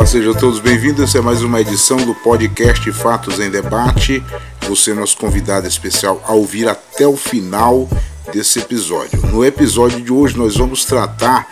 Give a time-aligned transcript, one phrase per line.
[0.00, 1.02] Olá, sejam todos bem-vindos.
[1.02, 4.24] Essa é mais uma edição do podcast Fatos em Debate.
[4.66, 7.86] Você é nosso convidado especial a ouvir até o final
[8.32, 9.20] desse episódio.
[9.26, 11.46] No episódio de hoje nós vamos tratar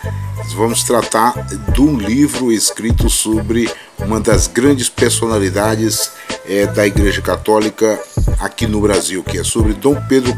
[0.55, 6.11] vamos tratar de um livro escrito sobre uma das grandes personalidades
[6.43, 8.01] é, da Igreja Católica
[8.39, 10.35] aqui no Brasil, que é sobre Dom Pedro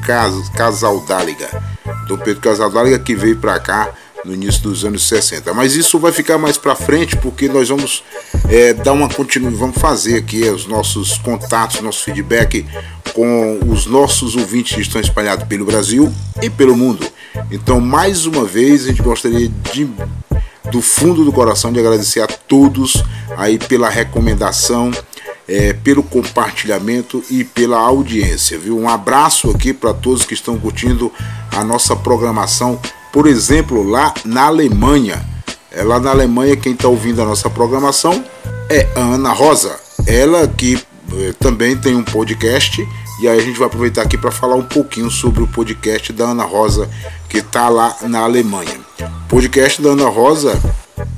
[0.54, 1.48] Casaldáliga.
[2.10, 3.94] Dom Pedro Casaldáliga que veio para cá
[4.26, 5.54] no início dos anos 60.
[5.54, 8.04] Mas isso vai ficar mais para frente porque nós vamos
[8.50, 12.66] é, dar uma continuidade, vamos fazer aqui os nossos contatos, nosso feedback
[13.14, 16.12] com os nossos ouvintes que estão espalhados pelo Brasil
[16.42, 17.06] e pelo mundo.
[17.50, 19.90] Então, mais uma vez, a gente gostaria de
[20.72, 23.04] do fundo do coração de agradecer a todos
[23.36, 24.90] aí pela recomendação,
[25.48, 28.80] é, pelo compartilhamento e pela audiência, viu?
[28.80, 31.12] Um abraço aqui para todos que estão curtindo
[31.52, 32.80] a nossa programação
[33.12, 35.24] por exemplo, lá na Alemanha.
[35.72, 38.24] É lá na Alemanha quem está ouvindo a nossa programação
[38.70, 39.78] é a Ana Rosa.
[40.08, 40.82] Ela que
[41.14, 42.86] eh, também tem um podcast
[43.22, 46.26] e aí a gente vai aproveitar aqui para falar um pouquinho sobre o podcast da
[46.26, 46.90] Ana Rosa
[47.30, 48.80] que está lá na Alemanha.
[49.00, 50.60] O podcast da Ana Rosa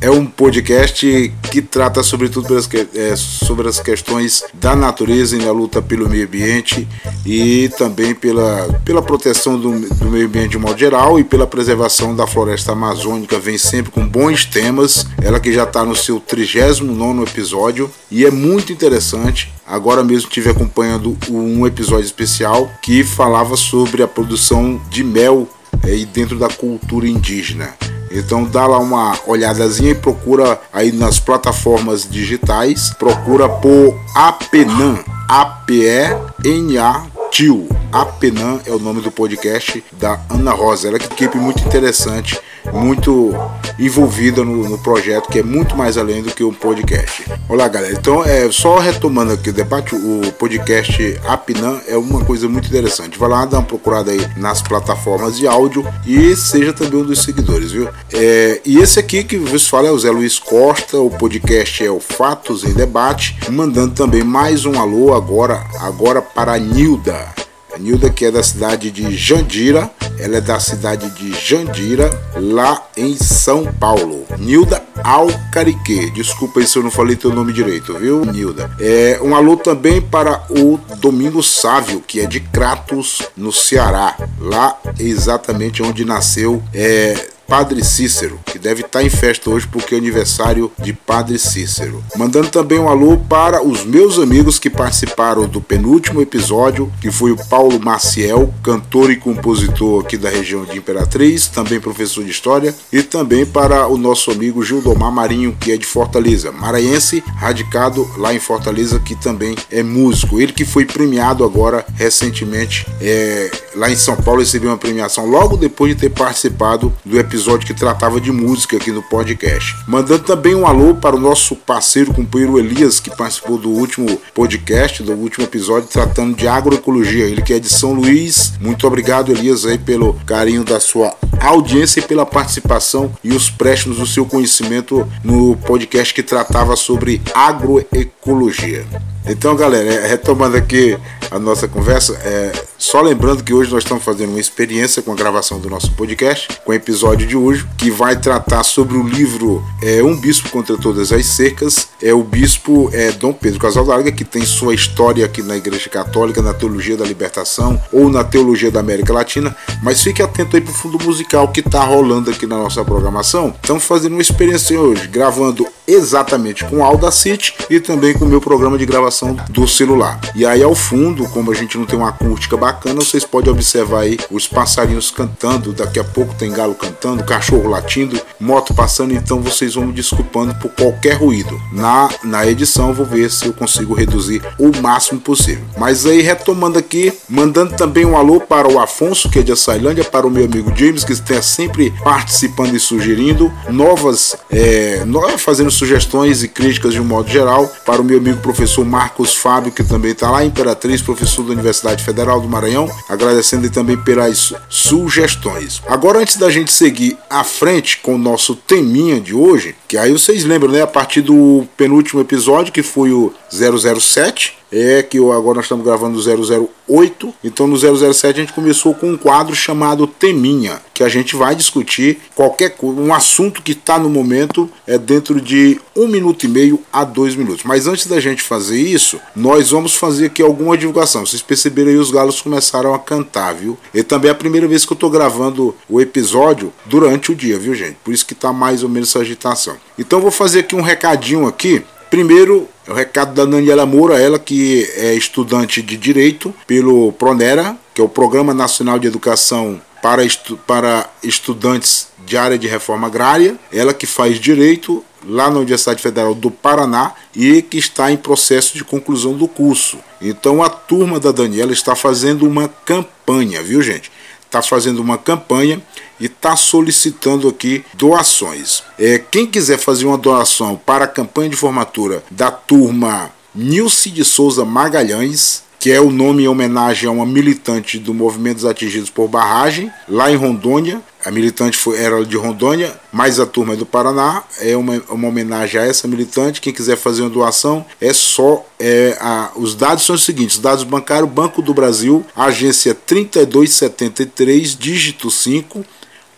[0.03, 5.49] é um podcast que trata sobretudo pelas, é, sobre as questões da natureza e na
[5.49, 6.85] luta pelo meio ambiente
[7.25, 12.13] e também pela, pela proteção do, do meio ambiente de modo geral e pela preservação
[12.13, 13.39] da floresta amazônica.
[13.39, 15.07] Vem sempre com bons temas.
[15.21, 19.53] Ela que já está no seu 39 episódio e é muito interessante.
[19.65, 25.47] Agora mesmo estive acompanhando um episódio especial que falava sobre a produção de mel
[25.81, 27.73] é, dentro da cultura indígena.
[28.13, 37.07] Então dá lá uma olhadazinha e procura aí nas plataformas digitais, procura por Apenan, A-P-E-N-A
[37.31, 37.67] Tio.
[37.91, 40.87] Apenan é o nome do podcast da Ana Rosa.
[40.87, 42.39] Ela é uma equipe muito interessante
[42.71, 43.33] muito
[43.77, 47.25] envolvida no, no, projeto, que é muito mais além do que um podcast.
[47.49, 47.93] Olá, galera.
[47.93, 53.17] Então, é só retomando aqui o debate, o podcast Apinam é uma coisa muito interessante.
[53.17, 57.23] Vai lá, dá uma procurada aí nas plataformas de áudio e seja também um dos
[57.23, 57.89] seguidores, viu?
[58.11, 61.91] É, e esse aqui que vos fala é o Zé Luiz Costa, o podcast é
[61.91, 67.42] o Fatos em Debate, mandando também mais um alô agora, agora para a Nilda.
[67.73, 69.89] A Nilda que é da cidade de Jandira,
[70.19, 74.25] ela é da cidade de Jandira, lá em São Paulo.
[74.37, 78.69] Nilda Alcarique, desculpa aí se eu não falei teu nome direito, viu, Nilda?
[78.79, 84.77] É um alô também para o Domingo Sávio, que é de Kratos, no Ceará, lá
[84.99, 90.71] exatamente onde nasceu é, Padre Cícero, que deve estar em festa hoje porque é aniversário
[90.79, 92.03] de Padre Cícero.
[92.15, 97.31] Mandando também um alô para os meus amigos que participaram do penúltimo episódio, que foi
[97.31, 102.73] o Paulo Maciel, cantor e compositor aqui da região de Imperatriz, também professor de história,
[102.91, 108.33] e também para o nosso amigo Gildomar Marinho, que é de Fortaleza, maranhense, radicado lá
[108.33, 110.39] em Fortaleza, que também é músico.
[110.39, 115.57] Ele que foi premiado agora recentemente é, lá em São Paulo, recebeu uma premiação logo
[115.57, 119.75] depois de ter participado do episódio episódio que tratava de música aqui no podcast.
[119.87, 125.01] Mandando também um alô para o nosso parceiro, companheiro Elias, que participou do último podcast,
[125.01, 127.25] do último episódio, tratando de agroecologia.
[127.25, 128.53] Ele que é de São Luís.
[128.61, 133.97] Muito obrigado, Elias, aí pelo carinho da sua audiência e pela participação e os préstimos
[133.97, 138.85] do seu conhecimento no podcast que tratava sobre agroecologia.
[139.25, 140.97] Então, galera, é, retomando aqui
[141.31, 145.15] a nossa conversa, é, só lembrando que hoje nós estamos fazendo uma experiência com a
[145.15, 150.03] gravação do nosso podcast, com episódio de hoje, que vai tratar sobre o livro é,
[150.03, 151.87] Um Bispo contra Todas as Cercas.
[152.01, 155.89] É o bispo é, Dom Pedro Casal Larga, que tem sua história aqui na Igreja
[155.89, 159.55] Católica, na Teologia da Libertação ou na Teologia da América Latina.
[159.81, 163.53] Mas fique atento aí para o fundo musical que está rolando aqui na nossa programação.
[163.61, 168.39] Estamos fazendo uma experiência hoje, gravando exatamente com o Audacity e também com o meu
[168.39, 170.19] programa de gravação do celular.
[170.35, 174.01] E aí ao fundo, como a gente não tem uma acústica bacana, vocês podem observar
[174.01, 179.41] aí os passarinhos cantando, daqui a pouco tem galo cantando, cachorro latindo, moto passando, então
[179.41, 181.61] vocês vão me desculpando por qualquer ruído.
[181.71, 185.63] Na, na edição vou ver se eu consigo reduzir o máximo possível.
[185.77, 190.03] Mas aí retomando aqui, mandando também um alô para o Afonso, que é de Açailândia,
[190.03, 195.03] para o meu amigo James, que está sempre participando e sugerindo novas, é,
[195.37, 199.71] fazendo sugestões e críticas de um modo geral para o meu amigo professor Marcos Fábio,
[199.71, 205.81] que também está lá, Imperatriz, professor da Universidade Federal do Maranhão, agradecendo também pelas sugestões.
[205.87, 210.11] Agora, antes da gente seguir à frente com o nosso teminha de hoje, que aí
[210.11, 215.55] vocês lembram, né, a partir do penúltimo episódio, que foi o 007, é que agora
[215.55, 217.33] nós estamos gravando o 008.
[217.43, 221.55] Então no 007 a gente começou com um quadro chamado Teminha, que a gente vai
[221.55, 226.79] discutir qualquer um assunto que está no momento é dentro de um minuto e meio
[226.91, 227.63] a dois minutos.
[227.63, 231.25] Mas antes da gente fazer isso, nós vamos fazer aqui alguma divulgação.
[231.25, 233.77] Vocês perceberam aí os galos começaram a cantar, viu?
[233.93, 237.59] E também é a primeira vez que eu estou gravando o episódio durante o dia,
[237.59, 237.97] viu gente?
[238.03, 239.77] Por isso que está mais ou menos essa agitação.
[239.97, 241.83] Então vou fazer aqui um recadinho aqui
[242.13, 247.77] Primeiro, é o recado da Daniela Moura, ela que é estudante de Direito pelo PRONERA,
[247.93, 253.07] que é o Programa Nacional de Educação para, estu para Estudantes de Área de Reforma
[253.07, 253.55] Agrária.
[253.71, 258.77] Ela que faz Direito lá na Universidade Federal do Paraná e que está em processo
[258.77, 259.97] de conclusão do curso.
[260.21, 264.11] Então a turma da Daniela está fazendo uma campanha, viu gente?
[264.45, 265.81] Está fazendo uma campanha
[266.19, 268.83] e está solicitando aqui doações.
[268.97, 274.25] É, quem quiser fazer uma doação para a campanha de formatura da turma Nilce de
[274.25, 279.09] Souza Magalhães, que é o nome em homenagem a uma militante do movimento dos atingidos
[279.09, 281.01] por barragem, lá em Rondônia.
[281.25, 284.43] A militante foi, era de Rondônia, mas a turma é do Paraná.
[284.61, 286.61] É uma, uma homenagem a essa militante.
[286.61, 288.65] Quem quiser fazer uma doação, é só.
[288.79, 295.29] É, a, os dados são os seguintes: dados bancários, Banco do Brasil, agência 3273, dígito
[295.29, 295.83] 5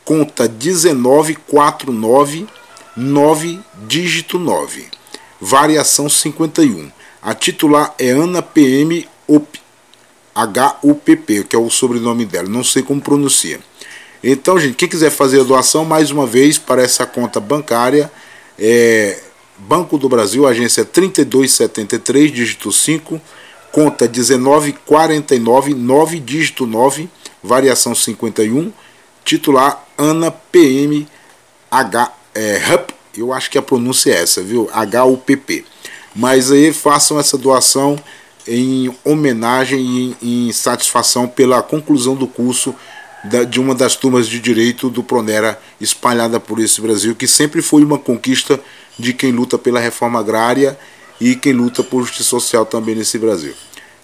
[0.05, 2.47] conta 1949
[2.95, 4.85] 9 dígito 9,
[5.41, 6.89] variação 51.
[7.21, 9.59] A titular é Ana PM UP,
[10.33, 13.59] H-U-P-P, que é o sobrenome dela, não sei como pronuncia.
[14.23, 18.09] Então, gente, quem quiser fazer a doação, mais uma vez, para essa conta bancária,
[18.57, 19.19] é
[19.57, 23.21] Banco do Brasil, agência 3273, dígito 5,
[23.71, 27.09] conta 1949, 9 dígito 9,
[27.43, 28.71] variação 51,
[29.23, 31.07] titular Ana PM
[31.71, 34.69] H, é, Hup, eu acho que a pronúncia é essa, viu?
[34.71, 35.65] H-U-P-P.
[36.15, 37.97] Mas aí façam essa doação
[38.47, 42.75] em homenagem e em satisfação pela conclusão do curso
[43.49, 47.83] de uma das turmas de direito do Pronera espalhada por esse Brasil, que sempre foi
[47.83, 48.59] uma conquista
[48.99, 50.77] de quem luta pela reforma agrária
[51.19, 53.53] e quem luta por justiça social também nesse Brasil.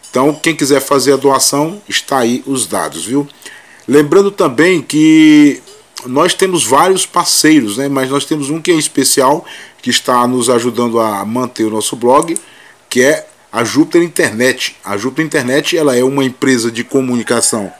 [0.09, 3.27] Então, quem quiser fazer a doação, está aí os dados, viu?
[3.87, 5.61] Lembrando também que
[6.05, 7.87] nós temos vários parceiros, né?
[7.87, 9.45] mas nós temos um que é especial,
[9.81, 12.37] que está nos ajudando a manter o nosso blog,
[12.89, 14.75] que é a Júpiter Internet.
[14.83, 17.71] A Júpiter Internet ela é uma empresa de comunicação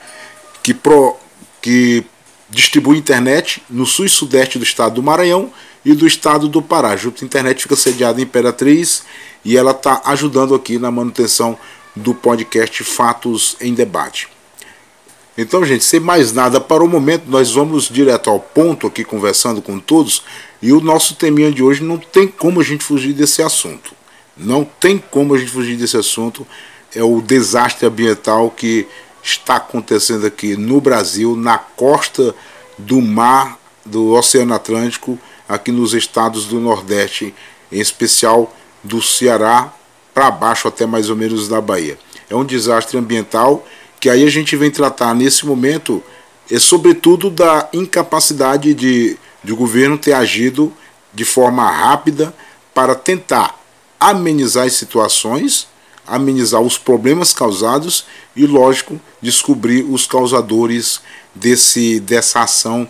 [0.62, 1.16] que, pro,
[1.60, 2.04] que
[2.50, 5.50] distribui internet no sul e sudeste do estado do Maranhão
[5.84, 6.90] e do estado do Pará.
[6.90, 9.02] A Júpiter Internet fica sediada em Imperatriz
[9.44, 11.58] e ela está ajudando aqui na manutenção
[11.96, 14.31] do podcast Fatos em Debate.
[15.36, 19.62] Então, gente, sem mais nada para o momento, nós vamos direto ao ponto aqui conversando
[19.62, 20.22] com todos.
[20.60, 23.94] E o nosso teminha de hoje não tem como a gente fugir desse assunto.
[24.36, 26.46] Não tem como a gente fugir desse assunto.
[26.94, 28.86] É o desastre ambiental que
[29.22, 32.34] está acontecendo aqui no Brasil, na costa
[32.76, 35.18] do mar do Oceano Atlântico,
[35.48, 37.34] aqui nos estados do Nordeste,
[37.70, 39.72] em especial do Ceará
[40.12, 41.98] para baixo até mais ou menos da Bahia.
[42.28, 43.66] É um desastre ambiental
[44.02, 46.02] que aí a gente vem tratar nesse momento
[46.50, 49.16] é sobretudo da incapacidade de,
[49.48, 50.72] o governo ter agido
[51.14, 52.34] de forma rápida
[52.74, 53.56] para tentar
[54.00, 55.68] amenizar as situações,
[56.04, 61.00] amenizar os problemas causados e, lógico, descobrir os causadores
[61.32, 62.88] desse, dessa ação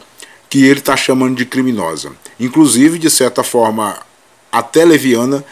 [0.48, 2.12] que ele está chamando de criminosa.
[2.40, 4.00] Inclusive, de certa forma,
[4.50, 5.44] até leviana,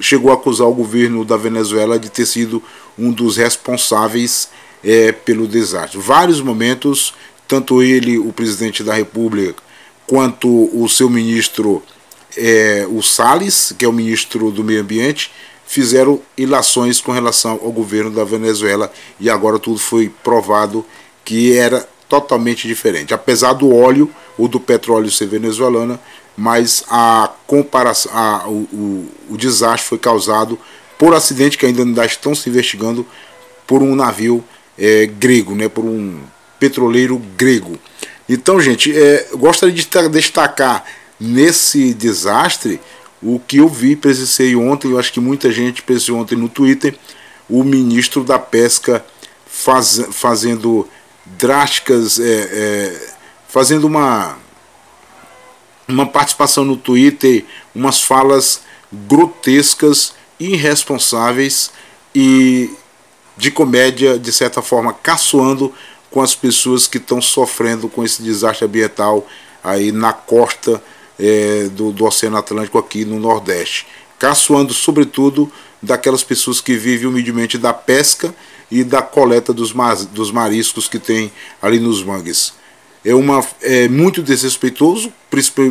[0.00, 2.62] chegou a acusar o governo da Venezuela de ter sido
[2.96, 4.48] um dos responsáveis
[4.82, 5.98] é, pelo desastre.
[5.98, 7.14] Vários momentos,
[7.46, 9.62] tanto ele, o presidente da República,
[10.06, 11.82] quanto o seu ministro,
[12.36, 15.30] é, o Salles, que é o ministro do Meio Ambiente,
[15.66, 20.84] fizeram ilações com relação ao governo da Venezuela e agora tudo foi provado
[21.22, 23.12] que era totalmente diferente.
[23.12, 26.00] Apesar do óleo ou do petróleo ser venezuelana,
[26.34, 30.58] mas a comparação, a, o, o, o desastre foi causado
[30.96, 33.06] por acidente que ainda estão se investigando
[33.66, 34.42] por um navio
[34.78, 36.20] é, grego, né, por um
[36.58, 37.78] petroleiro grego.
[38.28, 40.84] Então, gente, é, gostaria de destacar
[41.18, 42.80] nesse desastre
[43.20, 46.94] o que eu vi, presenciei ontem, eu acho que muita gente presenciou ontem no Twitter,
[47.48, 49.04] o ministro da Pesca
[49.46, 50.86] faz, fazendo
[51.26, 53.08] drásticas, é, é,
[53.48, 54.38] fazendo uma,
[55.88, 57.44] uma participação no Twitter,
[57.74, 58.60] umas falas
[58.92, 61.72] grotescas, irresponsáveis
[62.14, 62.70] e
[63.38, 65.72] de comédia, de certa forma, caçoando
[66.10, 69.26] com as pessoas que estão sofrendo com esse desastre ambiental
[69.62, 70.82] aí na costa
[71.18, 73.86] é, do, do Oceano Atlântico aqui no Nordeste.
[74.18, 78.34] caçoando sobretudo daquelas pessoas que vivem humildemente da pesca
[78.70, 79.72] e da coleta dos,
[80.10, 81.30] dos mariscos que tem
[81.62, 82.52] ali nos mangues.
[83.04, 85.12] É, uma, é muito desrespeitoso,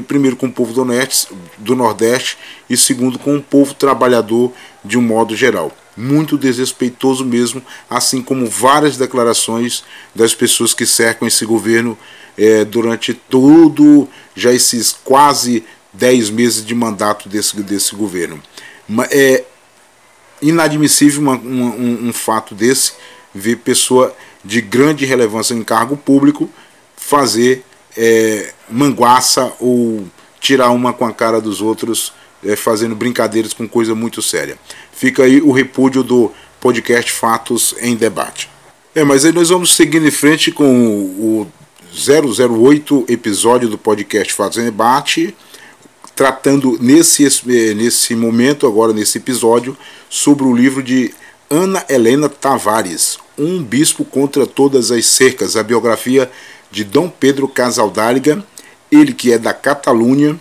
[0.07, 2.37] primeiro com o povo do, Nordeste, do Nordeste
[2.69, 5.75] e segundo com o povo trabalhador de um modo geral.
[5.97, 11.97] Muito desrespeitoso mesmo, assim como várias declarações das pessoas que cercam esse governo
[12.37, 18.39] é, durante todo já esses quase 10 meses de mandato desse, desse governo.
[19.09, 19.43] É
[20.41, 22.93] inadmissível uma, uma, um, um fato desse,
[23.33, 26.49] ver pessoa de grande relevância em cargo público
[26.95, 27.63] fazer
[27.95, 30.07] é, manguaça ou
[30.39, 32.13] tirar uma com a cara dos outros,
[32.43, 34.57] é, fazendo brincadeiras com coisa muito séria.
[34.91, 38.49] Fica aí o repúdio do podcast Fatos em Debate.
[38.95, 41.47] É, mas aí nós vamos seguindo em frente com o
[41.93, 45.35] 008 episódio do podcast Fatos em Debate,
[46.15, 49.77] tratando nesse, eh, nesse momento, agora nesse episódio,
[50.09, 51.13] sobre o livro de
[51.49, 56.29] Ana Helena Tavares, Um Bispo contra Todas as Cercas, a biografia
[56.71, 58.43] de Dom Pedro Casaldáliga,
[58.91, 60.39] ele que é da Catalunha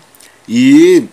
[0.48, 1.04] e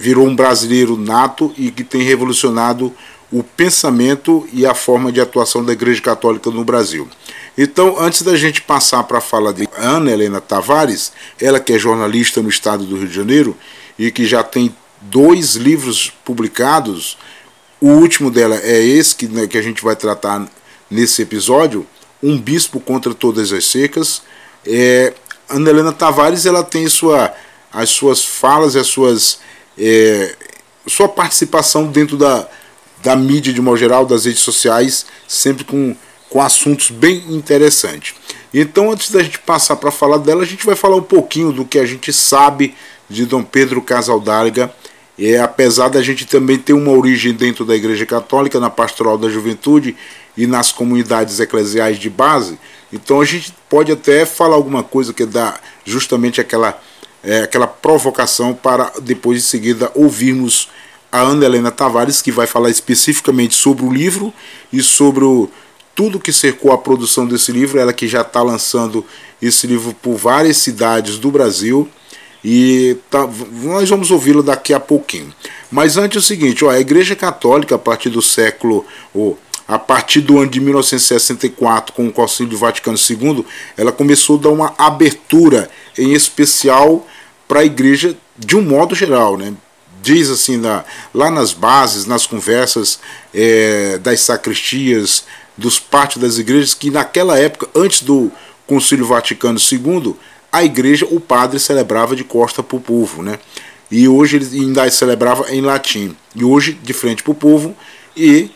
[0.00, 2.90] virou um brasileiro nato e que tem revolucionado
[3.30, 7.06] o pensamento e a forma de atuação da Igreja Católica no Brasil.
[7.56, 11.78] Então, antes da gente passar para a fala de Ana Helena Tavares, ela que é
[11.78, 13.54] jornalista no estado do Rio de Janeiro
[13.98, 17.18] e que já tem dois livros publicados,
[17.78, 20.48] o último dela é esse que, né, que a gente vai tratar
[20.90, 21.86] nesse episódio,
[22.22, 24.22] Um Bispo contra Todas as Secas.
[24.66, 25.12] É,
[25.46, 27.34] Ana Helena Tavares ela tem sua,
[27.70, 29.40] as suas falas, as suas,
[29.78, 30.34] é,
[30.86, 32.46] sua participação dentro da,
[33.02, 35.94] da mídia de modo geral, das redes sociais, sempre com,
[36.28, 38.14] com assuntos bem interessantes.
[38.52, 41.64] Então, antes da gente passar para falar dela, a gente vai falar um pouquinho do
[41.64, 42.74] que a gente sabe
[43.08, 44.72] de Dom Pedro Casaldáliga.
[45.18, 49.28] É, apesar da gente também ter uma origem dentro da Igreja Católica, na pastoral da
[49.28, 49.94] juventude
[50.34, 52.58] e nas comunidades eclesiais de base,
[52.90, 56.80] então a gente pode até falar alguma coisa que dá justamente aquela,
[57.22, 60.68] é, aquela provocação para depois em seguida ouvirmos
[61.12, 64.32] a Ana Helena Tavares, que vai falar especificamente sobre o livro
[64.72, 65.50] e sobre o,
[65.94, 67.78] tudo que cercou a produção desse livro.
[67.78, 69.04] Ela que já está lançando
[69.42, 71.88] esse livro por várias cidades do Brasil.
[72.42, 73.28] E tá,
[73.62, 75.34] nós vamos ouvi-lo daqui a pouquinho.
[75.70, 79.38] Mas antes é o seguinte, ó, a Igreja Católica, a partir do século, ou
[79.74, 83.44] a partir do ano de 1964, com o Concílio Vaticano II,
[83.76, 87.06] ela começou a dar uma abertura, em especial
[87.46, 89.54] para a Igreja de um modo geral, né?
[90.02, 92.98] diz assim na, lá nas bases, nas conversas
[93.34, 95.24] é, das sacristias,
[95.56, 98.30] dos pátios das igrejas, que naquela época, antes do
[98.66, 100.16] Concílio Vaticano II,
[100.50, 103.38] a igreja, o padre celebrava de costa para o povo, né?
[103.90, 106.16] E hoje ele ainda celebrava em latim.
[106.34, 107.76] E hoje, de frente para o povo,
[108.16, 108.50] e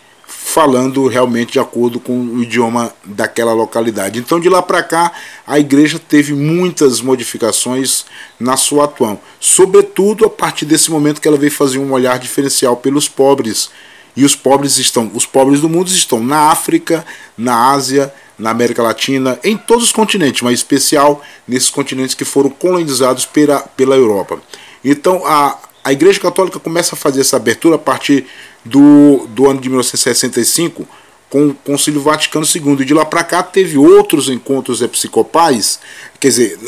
[0.46, 4.18] falando realmente de acordo com o idioma daquela localidade.
[4.18, 5.10] Então, de lá para cá,
[5.46, 8.04] a igreja teve muitas modificações
[8.38, 12.76] na sua atuação, sobretudo a partir desse momento que ela veio fazer um olhar diferencial
[12.76, 13.70] pelos pobres.
[14.14, 17.04] E os pobres estão, os pobres do mundo estão na África,
[17.36, 22.24] na Ásia, na América Latina, em todos os continentes, mas em especial nesses continentes que
[22.24, 24.40] foram colonizados pela, pela Europa.
[24.84, 28.26] Então, a, a Igreja Católica começa a fazer essa abertura a partir
[28.64, 30.86] do, do ano de 1965
[31.34, 32.76] com o Concílio Vaticano II.
[32.80, 35.80] E de lá para cá teve outros encontros episcopais,
[36.20, 36.58] quer dizer,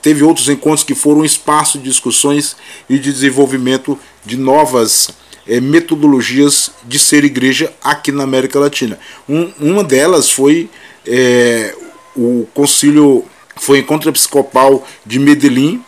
[0.00, 2.56] teve outros encontros que foram espaço de discussões
[2.88, 5.10] e de desenvolvimento de novas
[5.46, 8.98] é, metodologias de ser igreja aqui na América Latina.
[9.28, 10.70] Um, uma delas foi
[11.06, 11.74] é,
[12.16, 13.24] o concílio,
[13.56, 15.82] foi o encontro episcopal de Medellín,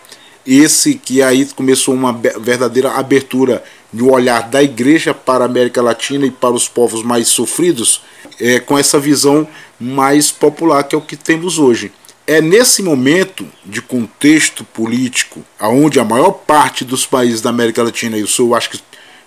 [0.46, 6.26] esse que aí começou uma verdadeira abertura no olhar da igreja para a América Latina
[6.26, 8.02] e para os povos mais sofridos,
[8.40, 9.48] é, com essa visão
[9.80, 11.92] mais popular que é o que temos hoje.
[12.26, 18.18] É nesse momento de contexto político, aonde a maior parte dos países da América Latina,
[18.18, 18.80] eu sou, eu acho que,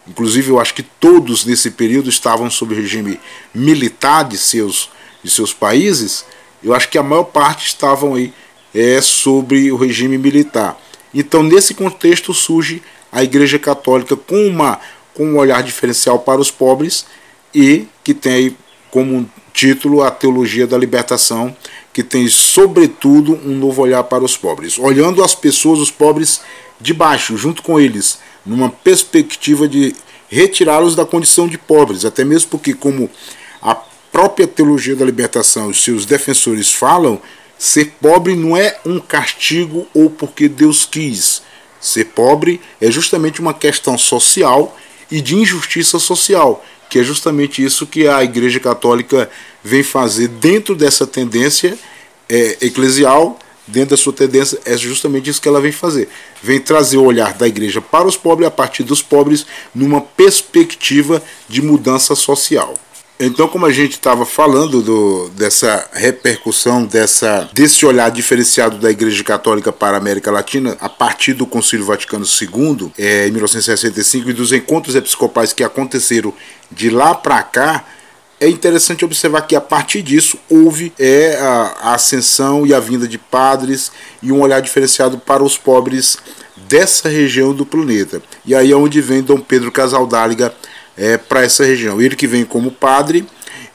[0.07, 3.19] inclusive eu acho que todos nesse período estavam sob regime
[3.53, 4.89] militar de seus,
[5.23, 6.23] de seus países,
[6.63, 8.31] eu acho que a maior parte estavam aí
[8.73, 10.79] é, sobre o regime militar.
[11.13, 14.79] Então, nesse contexto, surge a Igreja Católica com, uma,
[15.13, 17.05] com um olhar diferencial para os pobres
[17.53, 18.57] e que tem aí
[18.89, 21.55] como título a Teologia da Libertação,
[21.93, 26.41] que tem, sobretudo, um novo olhar para os pobres, olhando as pessoas, os pobres,
[26.79, 29.95] de baixo, junto com eles, numa perspectiva de
[30.29, 33.09] retirá-los da condição de pobres, até mesmo porque, como
[33.61, 33.75] a
[34.11, 37.21] própria Teologia da Libertação, os seus defensores falam,
[37.61, 41.43] Ser pobre não é um castigo ou porque Deus quis.
[41.81, 44.77] Ser pobre é justamente uma questão social
[45.09, 49.29] e de injustiça social, que é justamente isso que a Igreja Católica
[49.63, 51.77] vem fazer dentro dessa tendência
[52.29, 56.09] é, eclesial, dentro da sua tendência, é justamente isso que ela vem fazer.
[56.41, 61.21] Vem trazer o olhar da igreja para os pobres, a partir dos pobres, numa perspectiva
[61.47, 62.73] de mudança social.
[63.23, 69.23] Então, como a gente estava falando do, dessa repercussão, dessa, desse olhar diferenciado da Igreja
[69.23, 74.33] Católica para a América Latina, a partir do Concílio Vaticano II, é, em 1965, e
[74.33, 76.33] dos encontros episcopais que aconteceram
[76.71, 77.85] de lá para cá,
[78.39, 83.19] é interessante observar que a partir disso houve é, a, ascensão e a vinda de
[83.19, 83.91] padres
[84.23, 86.17] e um olhar diferenciado para os pobres
[86.67, 88.19] dessa região do planeta.
[88.43, 90.51] E aí é onde vem Dom Pedro Casaldáliga
[90.97, 92.01] é, para essa região.
[92.01, 93.25] Ele que vem como padre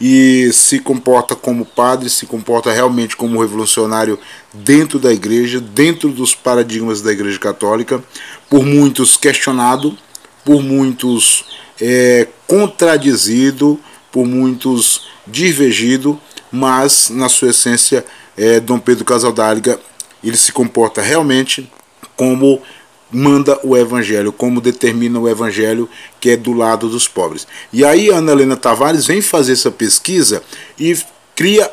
[0.01, 4.19] e se comporta como padre, se comporta realmente como revolucionário
[4.53, 8.03] dentro da igreja, dentro dos paradigmas da igreja católica,
[8.49, 9.97] por muitos questionado,
[10.45, 11.45] por muitos
[11.81, 13.81] é, contradizido,
[14.13, 16.21] por muitos divergido,
[16.53, 18.05] mas na sua essência,
[18.37, 19.81] é, Dom Pedro Casaldáliga
[20.23, 21.71] ele se comporta realmente
[22.17, 22.61] como
[23.11, 25.89] manda o evangelho, como determina o evangelho
[26.21, 27.47] que é do lado dos pobres.
[27.73, 30.43] E aí a Ana Helena Tavares vem fazer essa pesquisa
[30.79, 30.97] e
[31.35, 31.71] cria,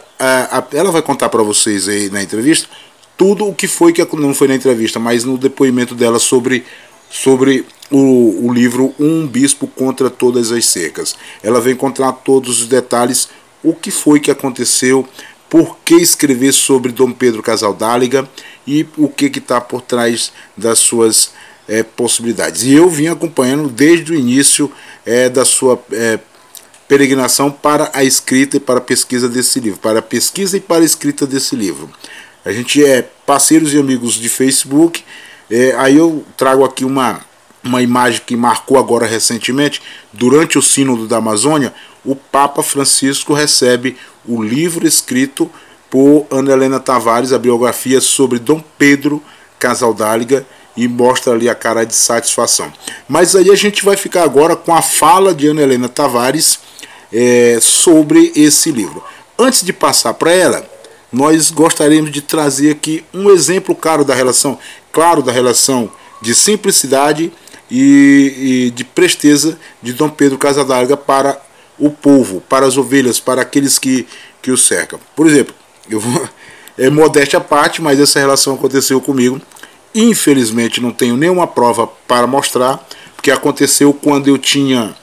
[0.72, 2.68] ela vai contar para vocês aí na entrevista
[3.18, 6.66] tudo o que foi que não foi na entrevista, mas no depoimento dela sobre
[7.10, 11.16] sobre o, o livro Um Bispo contra Todas as Secas.
[11.44, 13.30] Ela vem contar todos os detalhes,
[13.64, 15.08] o que foi que aconteceu,
[15.54, 18.28] por que escrever sobre Dom Pedro Casaldáliga
[18.66, 21.32] e o que está por trás das suas
[21.68, 22.64] é, possibilidades.
[22.64, 24.72] E eu vim acompanhando desde o início
[25.06, 26.18] é, da sua é,
[26.88, 30.82] peregrinação para a escrita e para a pesquisa desse livro, para a pesquisa e para
[30.82, 31.88] a escrita desse livro.
[32.44, 35.04] A gente é parceiros e amigos de Facebook.
[35.78, 37.22] Aí eu trago aqui uma,
[37.64, 41.72] uma imagem que marcou agora recentemente, durante o Sínodo da Amazônia,
[42.04, 45.50] o Papa Francisco recebe o livro escrito
[45.90, 49.22] por Ana Helena Tavares, a biografia sobre Dom Pedro
[49.60, 50.46] Casaldáliga,
[50.76, 52.72] e mostra ali a cara de satisfação.
[53.08, 56.60] Mas aí a gente vai ficar agora com a fala de Ana Helena Tavares
[57.12, 59.04] é, sobre esse livro.
[59.38, 60.68] Antes de passar para ela,
[61.12, 64.58] nós gostaríamos de trazer aqui um exemplo claro da relação,
[64.92, 67.32] claro da relação de simplicidade
[67.70, 71.40] e, e de presteza de Dom Pedro Casaldáliga para
[71.78, 74.08] o povo, para as ovelhas, para aqueles que,
[74.42, 75.00] que o cercam.
[75.16, 75.54] Por exemplo,
[75.90, 76.28] eu vou,
[76.78, 79.42] é modéstia à parte, mas essa relação aconteceu comigo.
[79.94, 84.96] Infelizmente não tenho nenhuma prova para mostrar, porque aconteceu quando eu tinha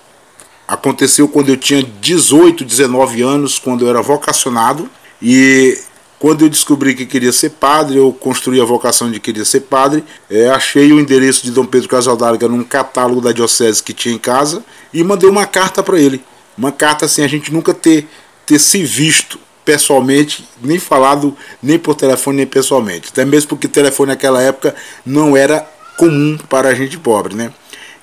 [0.67, 4.89] aconteceu quando eu tinha 18, 19 anos, quando eu era vocacionado
[5.21, 5.77] e
[6.21, 10.05] quando eu descobri que queria ser padre, eu construí a vocação de queria ser padre,
[10.31, 14.19] é, achei o endereço de Dom Pedro Casaldáliga num catálogo da diocese que tinha em
[14.19, 16.23] casa e mandei uma carta para ele.
[16.61, 18.07] Uma carta assim, a gente nunca ter,
[18.45, 23.09] ter se visto pessoalmente, nem falado nem por telefone nem pessoalmente.
[23.11, 24.75] Até mesmo porque telefone naquela época
[25.07, 27.51] não era comum para a gente pobre, né?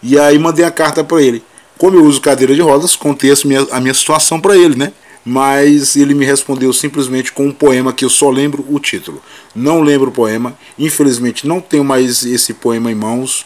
[0.02, 1.43] E aí mandei a carta para ele.
[1.78, 4.91] Como eu uso cadeira de rodas, contei a minha, a minha situação para ele, né?
[5.24, 9.22] Mas ele me respondeu simplesmente com um poema que eu só lembro o título.
[9.54, 13.46] Não lembro o poema, infelizmente não tenho mais esse poema em mãos,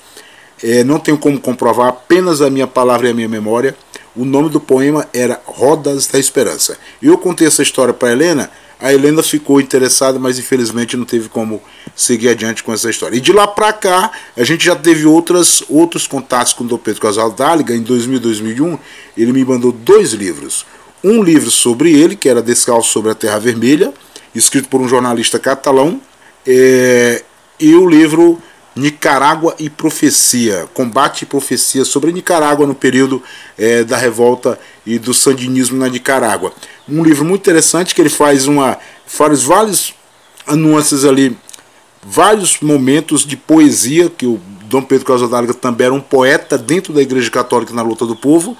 [0.63, 3.76] é, não tenho como comprovar, apenas a minha palavra e a minha memória.
[4.15, 6.78] O nome do poema era Rodas da Esperança.
[7.02, 11.62] Eu contei essa história para Helena, a Helena ficou interessada, mas infelizmente não teve como
[11.95, 13.15] seguir adiante com essa história.
[13.15, 16.80] E de lá para cá, a gente já teve outras, outros contatos com o Dom
[16.80, 17.76] Pedro Casal Dáliga.
[17.76, 18.80] Em 2000 2001,
[19.15, 20.65] ele me mandou dois livros.
[21.04, 23.93] Um livro sobre ele, que era Descalço sobre a Terra Vermelha,
[24.34, 26.02] escrito por um jornalista catalão,
[26.45, 27.24] é,
[27.60, 28.41] e o livro
[28.76, 33.22] Nicarágua e Profecia, combate e profecia sobre Nicarágua no período
[33.58, 36.54] é, da revolta e do sandinismo na Nicarágua.
[36.88, 39.94] Um livro muito interessante que ele faz uma faz vários
[40.48, 41.38] nuances ali,
[42.02, 47.02] vários momentos de poesia que o Dom Pedro Casadáliga também era um poeta dentro da
[47.02, 48.56] Igreja Católica na luta do povo.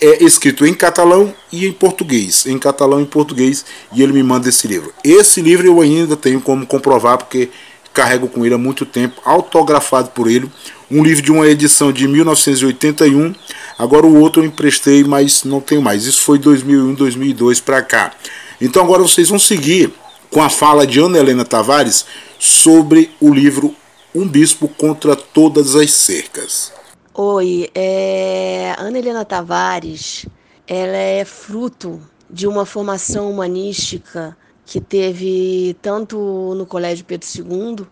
[0.00, 4.22] É escrito em catalão e em português, em catalão e em português, e ele me
[4.22, 4.92] manda esse livro.
[5.02, 7.50] Esse livro eu ainda tenho como comprovar porque
[7.98, 10.48] carrego com ele há muito tempo, autografado por ele.
[10.88, 13.34] Um livro de uma edição de 1981.
[13.76, 16.06] Agora o outro eu emprestei, mas não tenho mais.
[16.06, 18.12] Isso foi 2001, 2002 para cá.
[18.60, 19.92] Então agora vocês vão seguir
[20.30, 22.06] com a fala de Ana Helena Tavares
[22.38, 23.74] sobre o livro
[24.14, 26.72] Um Bispo contra Todas as Cercas.
[27.12, 28.76] Oi, é...
[28.78, 30.24] Ana Helena Tavares,
[30.68, 34.36] ela é fruto de uma formação humanística
[34.68, 37.86] que teve tanto no Colégio Pedro II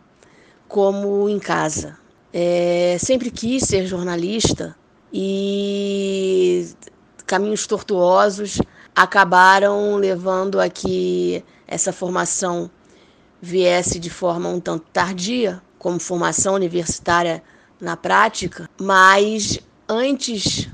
[0.69, 1.97] como em casa.
[2.31, 4.77] É, sempre quis ser jornalista
[5.11, 6.69] e
[7.27, 8.61] caminhos tortuosos
[8.95, 12.71] acabaram levando a que essa formação
[13.41, 17.43] viesse de forma um tanto tardia, como formação universitária
[17.81, 20.69] na prática, mas antes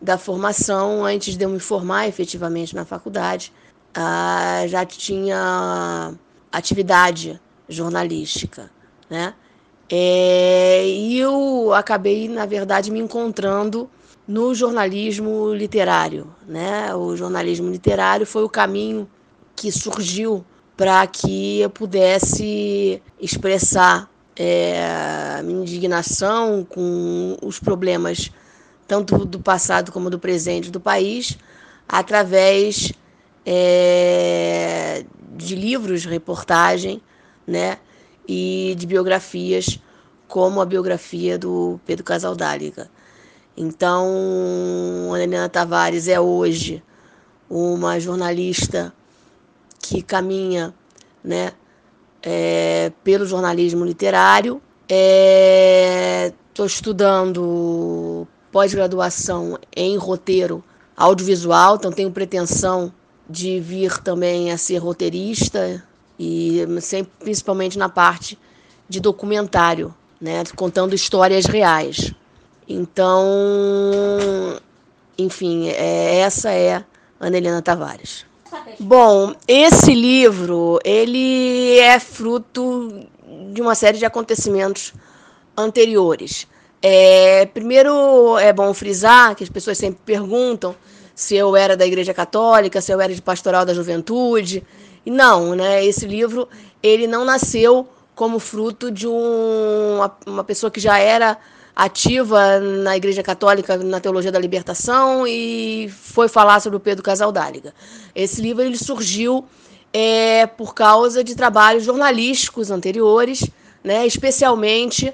[0.00, 3.52] da formação, antes de eu me formar efetivamente na faculdade,
[3.94, 6.14] ah, já tinha
[6.52, 8.70] atividade jornalística,
[9.08, 9.34] né?
[9.90, 13.88] É, e eu acabei, na verdade, me encontrando
[14.26, 16.94] no jornalismo literário, né?
[16.94, 19.08] O jornalismo literário foi o caminho
[19.56, 20.44] que surgiu
[20.76, 28.30] para que eu pudesse expressar é, minha indignação com os problemas
[28.86, 31.36] tanto do passado como do presente do país
[31.88, 32.92] através
[33.50, 37.00] é, de livros, reportagem,
[37.46, 37.78] né,
[38.28, 39.80] e de biografias,
[40.26, 42.90] como a biografia do Pedro Casaldáliga.
[43.56, 44.06] Então,
[45.14, 46.82] a Helena Tavares é hoje
[47.48, 48.92] uma jornalista
[49.80, 50.74] que caminha,
[51.24, 51.52] né,
[52.22, 54.60] é, pelo jornalismo literário.
[54.86, 60.62] Estou é, estudando pós-graduação em roteiro
[60.94, 62.92] audiovisual, então tenho pretensão
[63.28, 65.82] de vir também a ser roteirista
[66.18, 68.38] e sempre, principalmente na parte
[68.88, 72.12] de documentário, né, contando histórias reais.
[72.66, 74.58] Então,
[75.16, 76.84] enfim, é, essa é
[77.20, 78.26] Ana Helena Tavares.
[78.80, 83.06] Bom, esse livro ele é fruto
[83.52, 84.94] de uma série de acontecimentos
[85.56, 86.46] anteriores.
[86.80, 90.74] É, primeiro, é bom frisar que as pessoas sempre perguntam
[91.18, 94.64] se eu era da Igreja Católica, se eu era de Pastoral da Juventude.
[95.04, 95.84] Não, né?
[95.84, 96.48] Esse livro
[96.80, 101.36] ele não nasceu como fruto de um, uma, uma pessoa que já era
[101.74, 107.74] ativa na Igreja Católica na Teologia da Libertação e foi falar sobre o Pedro Casaldáliga.
[108.14, 109.44] Esse livro ele surgiu
[109.92, 113.44] é, por causa de trabalhos jornalísticos anteriores,
[113.82, 114.06] né?
[114.06, 115.12] especialmente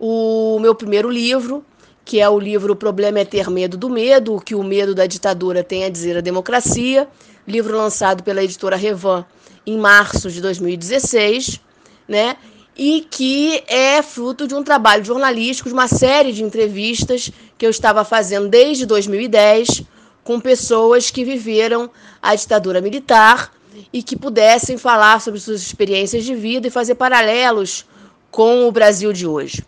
[0.00, 1.64] o meu primeiro livro,
[2.04, 4.94] que é o livro O Problema é Ter Medo do Medo, o que o medo
[4.94, 7.08] da ditadura tem a dizer à democracia,
[7.48, 9.24] livro lançado pela editora Revan
[9.66, 11.60] em março de 2016,
[12.06, 12.36] né?
[12.76, 17.70] E que é fruto de um trabalho jornalístico, de uma série de entrevistas que eu
[17.70, 19.84] estava fazendo desde 2010
[20.22, 21.88] com pessoas que viveram
[22.20, 23.52] a ditadura militar
[23.92, 27.86] e que pudessem falar sobre suas experiências de vida e fazer paralelos
[28.30, 29.64] com o Brasil de hoje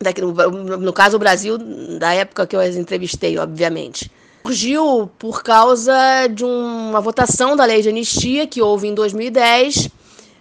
[0.00, 1.58] daqui, no, no caso o Brasil,
[1.98, 4.10] da época que eu as entrevistei, obviamente.
[4.42, 9.90] Surgiu por causa de uma votação da lei de anistia que houve em 2010,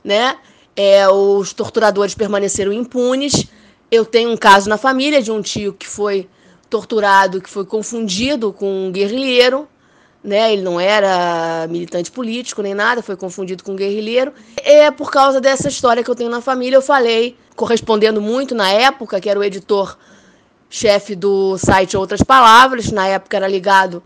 [0.03, 0.37] né?
[0.75, 3.45] É, os torturadores permaneceram impunes.
[3.91, 6.29] Eu tenho um caso na família de um tio que foi
[6.69, 9.67] torturado, que foi confundido com um guerrilheiro,
[10.23, 10.53] né?
[10.53, 14.33] Ele não era militante político nem nada, foi confundido com guerrilheiro.
[14.57, 18.69] É por causa dessa história que eu tenho na família, eu falei, correspondendo muito na
[18.69, 19.97] época, que era o editor
[20.69, 24.03] chefe do site Outras Palavras, na época era ligado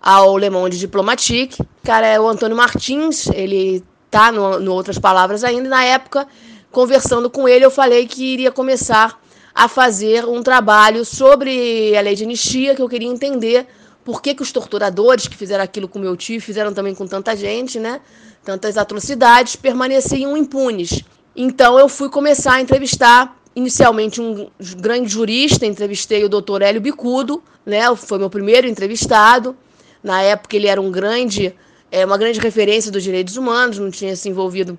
[0.00, 1.62] ao Le Monde Diplomatique.
[1.82, 6.26] Cara é o Antônio Martins, ele tá no, no Outras Palavras ainda, e na época,
[6.70, 9.18] conversando com ele, eu falei que iria começar
[9.54, 13.66] a fazer um trabalho sobre a lei de anistia, que eu queria entender
[14.04, 17.36] por que, que os torturadores que fizeram aquilo com meu tio, fizeram também com tanta
[17.36, 18.00] gente, né?
[18.44, 21.02] Tantas atrocidades, permaneciam impunes.
[21.36, 27.42] Então eu fui começar a entrevistar inicialmente um grande jurista, entrevistei o doutor Hélio Bicudo,
[27.64, 27.94] né?
[27.96, 29.56] Foi meu primeiro entrevistado.
[30.02, 31.54] Na época ele era um grande,
[31.90, 34.76] é, uma grande referência dos direitos humanos, não tinha se envolvido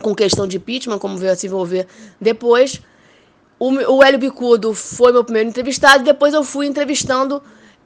[0.00, 1.86] com questão de impeachment, como veio a se envolver
[2.20, 2.80] depois.
[3.58, 7.42] O, o Hélio Bicudo foi meu primeiro entrevistado, depois eu fui entrevistando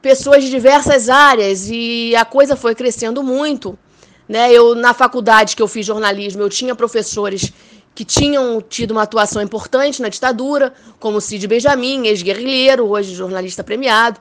[0.07, 3.77] pessoas de diversas áreas e a coisa foi crescendo muito.
[4.29, 4.53] Né?
[4.53, 7.53] Eu, na faculdade que eu fiz jornalismo, eu tinha professores
[7.93, 14.21] que tinham tido uma atuação importante na ditadura, como Cid Benjamin, ex-guerrilheiro, hoje jornalista premiado,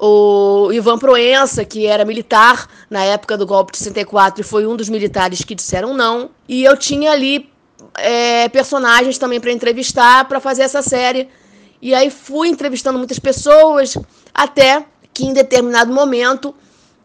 [0.00, 4.76] o Ivan Proença, que era militar na época do golpe de 64 e foi um
[4.76, 6.30] dos militares que disseram não.
[6.48, 7.50] E eu tinha ali
[7.96, 11.28] é, personagens também para entrevistar, para fazer essa série.
[11.82, 13.94] E aí fui entrevistando muitas pessoas,
[14.32, 14.86] até
[15.18, 16.54] que em determinado momento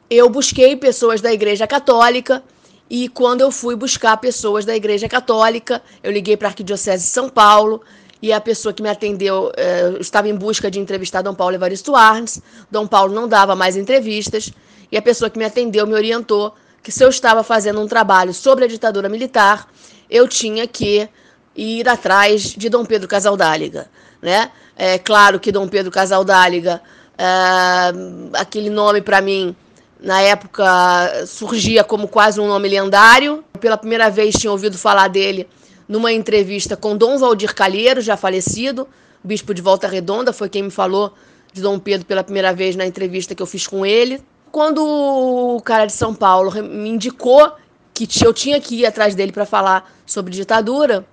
[0.07, 2.43] eu busquei pessoas da Igreja Católica
[2.87, 7.09] e quando eu fui buscar pessoas da Igreja Católica, eu liguei para a Arquidiocese de
[7.09, 7.81] São Paulo
[8.21, 11.95] e a pessoa que me atendeu eh, estava em busca de entrevistar Dom Paulo Evaristo
[11.95, 12.39] Arnes.
[12.69, 14.53] Dom Paulo não dava mais entrevistas
[14.91, 18.31] e a pessoa que me atendeu me orientou que se eu estava fazendo um trabalho
[18.31, 19.67] sobre a ditadura militar,
[20.07, 21.09] eu tinha que
[21.55, 23.89] ir atrás de Dom Pedro Casaldáliga,
[24.21, 24.51] né?
[24.75, 26.79] É claro que Dom Pedro Casaldáliga
[27.13, 29.55] Uh, aquele nome para mim
[29.99, 33.43] na época surgia como quase um nome lendário.
[33.59, 35.47] Pela primeira vez tinha ouvido falar dele
[35.87, 38.87] numa entrevista com Dom Valdir Calheiro, já falecido,
[39.23, 41.13] bispo de Volta Redonda, foi quem me falou
[41.51, 44.21] de Dom Pedro pela primeira vez na entrevista que eu fiz com ele.
[44.51, 47.51] Quando o cara de São Paulo me indicou
[47.93, 51.05] que eu tinha que ir atrás dele para falar sobre ditadura,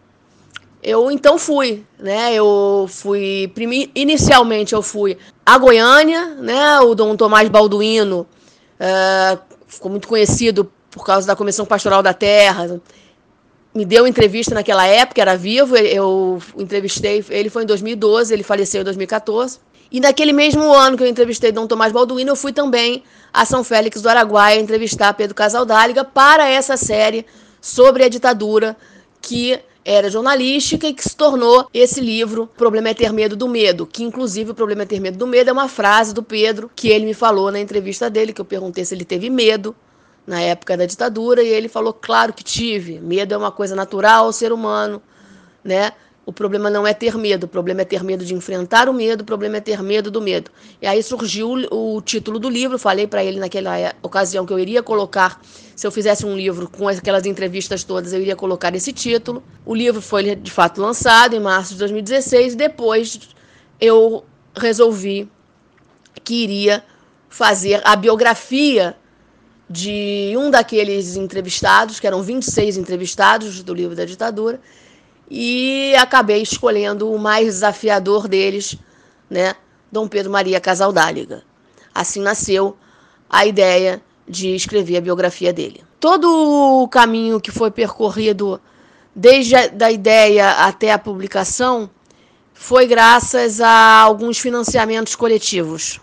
[0.82, 2.34] eu então fui, né?
[2.34, 3.52] Eu fui
[3.94, 6.80] inicialmente eu fui a Goiânia, né?
[6.80, 8.26] O Dom Tomás Balduino
[8.80, 12.80] uh, ficou muito conhecido por causa da Comissão Pastoral da Terra.
[13.74, 15.76] Me deu entrevista naquela época, era vivo.
[15.76, 19.58] Eu entrevistei, ele foi em 2012, ele faleceu em 2014.
[19.92, 23.62] E naquele mesmo ano que eu entrevistei Dom Tomás Balduino, eu fui também a São
[23.62, 27.26] Félix do Araguaia entrevistar Pedro Casaldáliga para essa série
[27.60, 28.76] sobre a ditadura
[29.20, 29.60] que
[29.92, 33.84] era jornalística e que se tornou esse livro, O Problema é Ter Medo do Medo,
[33.84, 36.88] que inclusive o Problema é Ter Medo do Medo é uma frase do Pedro que
[36.88, 39.74] ele me falou na entrevista dele, que eu perguntei se ele teve medo
[40.24, 44.26] na época da ditadura, e ele falou, claro que tive, medo é uma coisa natural
[44.26, 45.02] ao ser humano,
[45.64, 45.90] né?
[46.26, 49.22] O problema não é ter medo, o problema é ter medo de enfrentar o medo,
[49.22, 50.50] o problema é ter medo do medo.
[50.80, 54.82] E aí surgiu o título do livro, falei para ele naquela ocasião que eu iria
[54.82, 55.40] colocar,
[55.74, 59.42] se eu fizesse um livro com aquelas entrevistas todas, eu iria colocar esse título.
[59.64, 63.18] O livro foi de fato lançado em março de 2016, depois
[63.80, 65.28] eu resolvi
[66.22, 66.84] que iria
[67.28, 68.94] fazer a biografia
[69.68, 74.60] de um daqueles entrevistados, que eram 26 entrevistados do livro da ditadura,
[75.30, 78.76] e acabei escolhendo o mais desafiador deles,
[79.28, 79.54] né,
[79.90, 81.44] Dom Pedro Maria Casaldáliga.
[81.94, 82.76] Assim nasceu
[83.28, 85.84] a ideia de escrever a biografia dele.
[86.00, 88.60] Todo o caminho que foi percorrido
[89.14, 91.90] desde a da ideia até a publicação
[92.52, 96.00] foi graças a alguns financiamentos coletivos,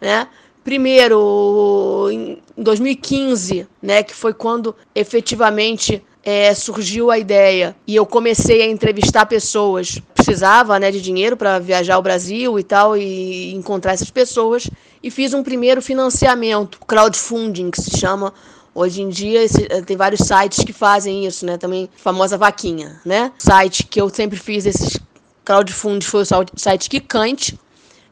[0.00, 0.28] né?
[0.62, 8.62] Primeiro, em 2015, né, que foi quando efetivamente é, surgiu a ideia e eu comecei
[8.62, 10.00] a entrevistar pessoas.
[10.14, 14.70] Precisava né, de dinheiro para viajar ao Brasil e tal, e encontrar essas pessoas.
[15.02, 18.32] E fiz um primeiro financiamento, crowdfunding, que se chama.
[18.74, 21.56] Hoje em dia eh, tem vários sites que fazem isso, né?
[21.56, 23.30] Também famosa vaquinha, né?
[23.38, 24.98] Site que eu sempre fiz esses
[25.44, 26.24] crowdfunding foi o
[26.56, 27.58] site Kikante,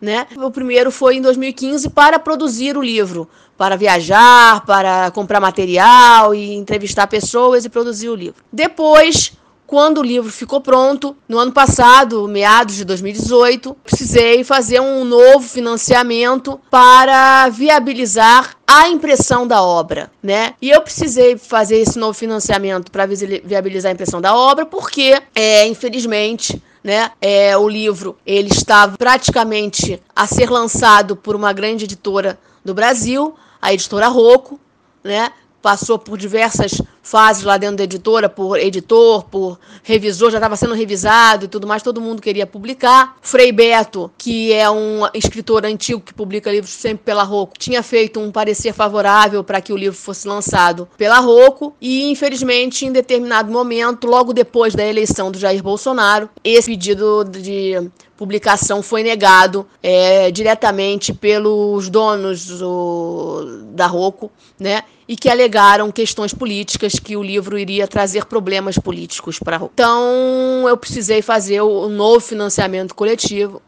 [0.02, 0.26] né?
[0.36, 6.54] O primeiro foi em 2015 para produzir o livro, para viajar, para comprar material e
[6.54, 8.42] entrevistar pessoas e produzir o livro.
[8.52, 9.32] Depois,
[9.64, 15.48] quando o livro ficou pronto, no ano passado, meados de 2018, precisei fazer um novo
[15.48, 20.54] financiamento para viabilizar a impressão da obra, né?
[20.60, 25.66] E eu precisei fazer esse novo financiamento para viabilizar a impressão da obra, porque, é,
[25.66, 27.10] infelizmente, né?
[27.20, 33.34] É, o livro ele estava praticamente a ser lançado por uma grande editora do Brasil,
[33.60, 34.58] a editora Rocco,
[35.02, 35.32] né?
[35.62, 40.74] Passou por diversas fases lá dentro da editora, por editor, por revisor, já estava sendo
[40.74, 43.16] revisado e tudo mais, todo mundo queria publicar.
[43.20, 48.20] Frei Beto, que é um escritor antigo que publica livros sempre pela Rocco, tinha feito
[48.20, 53.50] um parecer favorável para que o livro fosse lançado pela Rocco e, infelizmente, em determinado
[53.52, 57.90] momento, logo depois da eleição do Jair Bolsonaro, esse pedido de
[58.22, 64.30] publicação foi negado é, diretamente pelos donos do, da Rocco,
[64.60, 64.84] né?
[65.08, 69.72] E que alegaram questões políticas que o livro iria trazer problemas políticos para a Rocco.
[69.74, 73.60] Então, eu precisei fazer o novo financiamento coletivo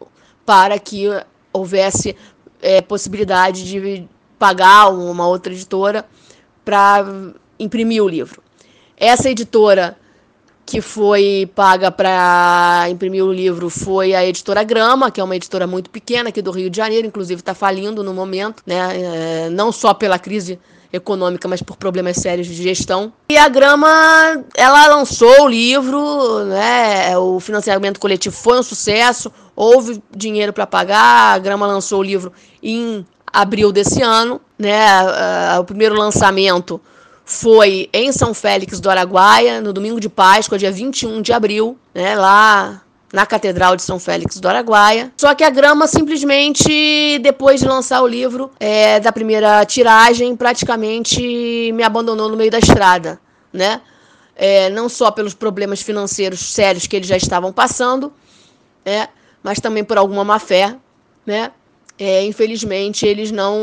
[0.46, 1.08] para que
[1.52, 2.14] houvesse
[2.62, 4.06] é, possibilidade de
[4.38, 6.06] pagar uma outra editora
[6.64, 7.04] para
[7.58, 8.40] imprimir o livro.
[8.96, 9.96] Essa editora
[10.66, 15.66] que foi paga para imprimir o livro foi a editora Grama, que é uma editora
[15.66, 18.78] muito pequena aqui do Rio de Janeiro, inclusive está falindo no momento, né?
[18.94, 20.58] É, não só pela crise
[20.92, 23.12] econômica, mas por problemas sérios de gestão.
[23.28, 23.88] E a Grama,
[24.54, 27.18] ela lançou o livro, né?
[27.18, 31.34] O financiamento coletivo foi um sucesso, houve dinheiro para pagar.
[31.34, 35.58] A Grama lançou o livro em abril desse ano, né?
[35.58, 36.80] O primeiro lançamento
[37.24, 42.14] foi em São Félix do Araguaia, no domingo de Páscoa, dia 21 de abril, né,
[42.16, 42.82] lá
[43.12, 45.12] na Catedral de São Félix do Araguaia.
[45.16, 51.72] Só que a Grama simplesmente, depois de lançar o livro, é, da primeira tiragem, praticamente
[51.72, 53.20] me abandonou no meio da estrada,
[53.52, 53.80] né?
[54.36, 58.12] É, não só pelos problemas financeiros sérios que eles já estavam passando,
[58.84, 59.08] né?
[59.44, 60.74] mas também por alguma má fé,
[61.26, 61.52] né?
[61.96, 63.54] É, infelizmente, eles não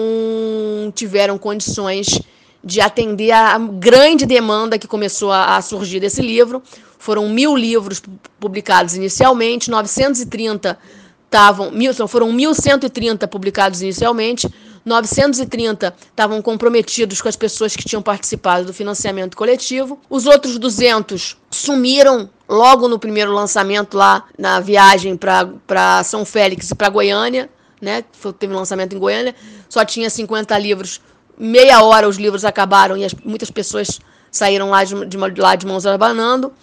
[0.96, 2.22] tiveram condições
[2.64, 6.62] de atender a grande demanda que começou a, surgir desse livro.
[7.00, 8.02] Foram mil livros
[8.40, 10.78] publicados inicialmente, 930
[11.26, 11.72] estavam,
[12.08, 14.48] foram 1.130 publicados inicialmente,
[14.84, 20.00] 930 estavam comprometidos com as pessoas que tinham participado do financiamento coletivo.
[20.10, 26.76] Os outros 200 sumiram logo no primeiro lançamento lá na viagem para São Félix e
[26.76, 28.04] para Goiânia, né?
[28.38, 29.34] Teve um lançamento em Goiânia,
[29.70, 31.00] só tinha 50 livros.
[31.44, 34.00] Meia hora os livros acabaram e as, muitas pessoas
[34.30, 36.54] saíram lá de, de, lá de mãos abanando.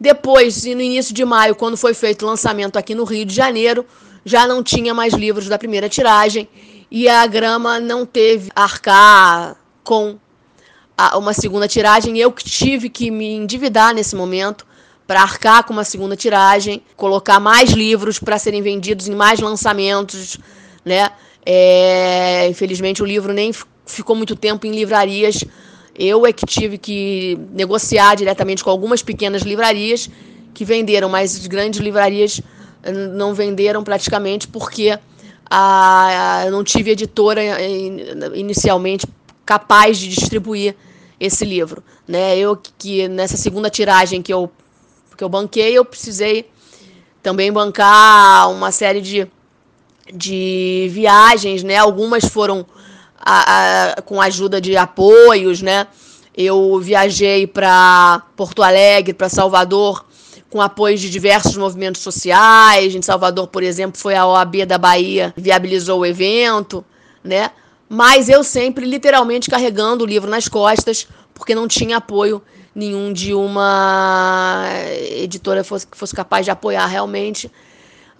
[0.00, 3.84] Depois, no início de maio, quando foi feito o lançamento aqui no Rio de Janeiro,
[4.24, 6.48] já não tinha mais livros da primeira tiragem
[6.88, 10.16] e a Grama não teve arcar com
[10.96, 12.16] a, uma segunda tiragem.
[12.16, 14.64] Eu que tive que me endividar nesse momento
[15.08, 20.38] para arcar com uma segunda tiragem, colocar mais livros para serem vendidos em mais lançamentos,
[20.84, 21.10] né?
[21.44, 23.50] É, infelizmente o livro nem
[23.90, 25.44] ficou muito tempo em livrarias.
[25.94, 30.08] Eu é que tive que negociar diretamente com algumas pequenas livrarias
[30.54, 32.40] que venderam, mas as grandes livrarias
[33.14, 34.98] não venderam praticamente porque
[35.48, 37.42] a, a, não tive editora
[38.34, 39.06] inicialmente
[39.44, 40.74] capaz de distribuir
[41.18, 41.82] esse livro.
[42.06, 42.38] Né?
[42.38, 44.50] Eu que nessa segunda tiragem que eu,
[45.16, 46.48] que eu banquei, eu precisei
[47.22, 49.26] também bancar uma série de,
[50.12, 51.76] de viagens, né?
[51.76, 52.64] Algumas foram
[53.20, 55.86] a, a, com a ajuda de apoios, né?
[56.34, 60.04] Eu viajei para Porto Alegre, para Salvador,
[60.48, 62.94] com apoio de diversos movimentos sociais.
[62.94, 66.84] Em Salvador, por exemplo, foi a OAB da Bahia que viabilizou o evento,
[67.22, 67.50] né?
[67.88, 72.40] Mas eu sempre, literalmente, carregando o livro nas costas, porque não tinha apoio
[72.74, 74.64] nenhum de uma
[75.10, 77.50] editora fosse, que fosse capaz de apoiar realmente.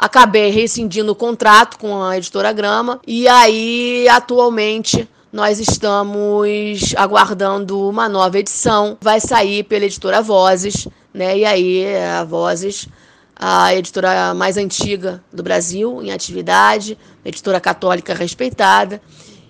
[0.01, 8.09] Acabei rescindindo o contrato com a editora Grama e aí, atualmente, nós estamos aguardando uma
[8.09, 8.97] nova edição.
[9.01, 11.39] Vai sair pela editora Vozes né?
[11.39, 12.89] E aí a Vozes,
[13.35, 19.01] a editora mais antiga do Brasil em atividade, editora católica respeitada,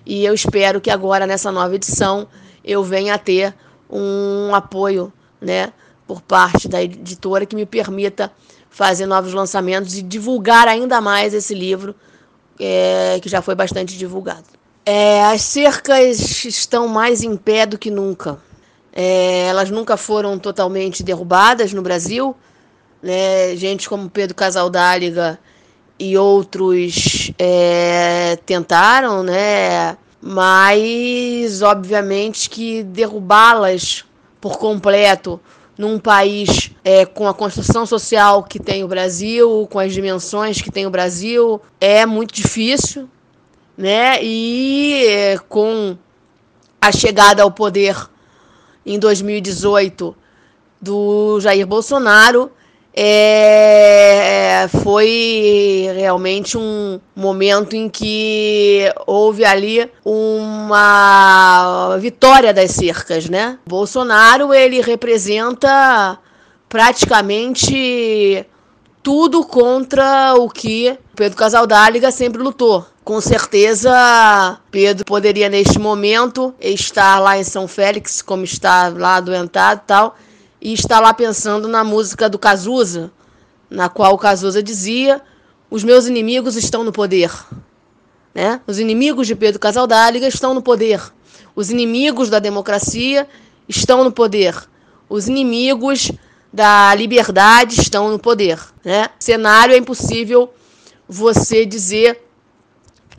[0.05, 2.27] e eu espero que agora nessa nova edição
[2.63, 3.53] eu venha a ter
[3.89, 5.71] um apoio, né,
[6.11, 8.29] por parte da editora que me permita
[8.69, 11.95] fazer novos lançamentos e divulgar ainda mais esse livro
[12.59, 14.43] é, que já foi bastante divulgado.
[14.85, 18.37] É, as cercas estão mais em pé do que nunca.
[18.91, 22.35] É, elas nunca foram totalmente derrubadas no Brasil.
[23.01, 23.55] Né?
[23.55, 25.39] Gente como Pedro Casaldáliga
[25.97, 29.95] e outros é, tentaram, né?
[30.21, 34.03] mas obviamente que derrubá-las
[34.41, 35.39] por completo
[35.81, 40.69] num país é, com a construção social que tem o Brasil, com as dimensões que
[40.69, 43.09] tem o Brasil, é muito difícil,
[43.75, 44.23] né?
[44.23, 45.97] E é, com
[46.79, 47.97] a chegada ao poder
[48.85, 50.15] em 2018
[50.79, 52.51] do Jair Bolsonaro
[52.93, 63.57] é, foi realmente um momento em que houve ali uma vitória das cercas, né?
[63.65, 66.19] Bolsonaro ele representa
[66.67, 68.45] praticamente
[69.01, 72.85] tudo contra o que Pedro Casaldáliga sempre lutou.
[73.03, 79.81] Com certeza, Pedro poderia neste momento estar lá em São Félix, como está lá adoentado
[79.83, 80.15] e tal,
[80.61, 83.11] e estar lá pensando na música do Cazuza,
[83.69, 85.21] na qual o Cazuza dizia:
[85.69, 87.31] Os meus inimigos estão no poder.
[88.33, 88.61] Né?
[88.67, 91.01] Os inimigos de Pedro Casaldáliga estão no poder.
[91.55, 93.27] Os inimigos da democracia
[93.67, 94.55] estão no poder.
[95.09, 96.11] Os inimigos
[96.53, 98.59] da liberdade estão no poder.
[98.85, 99.09] Né?
[99.19, 100.53] Cenário é impossível
[101.07, 102.23] você dizer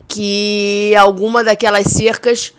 [0.07, 2.53] que alguma daquelas cercas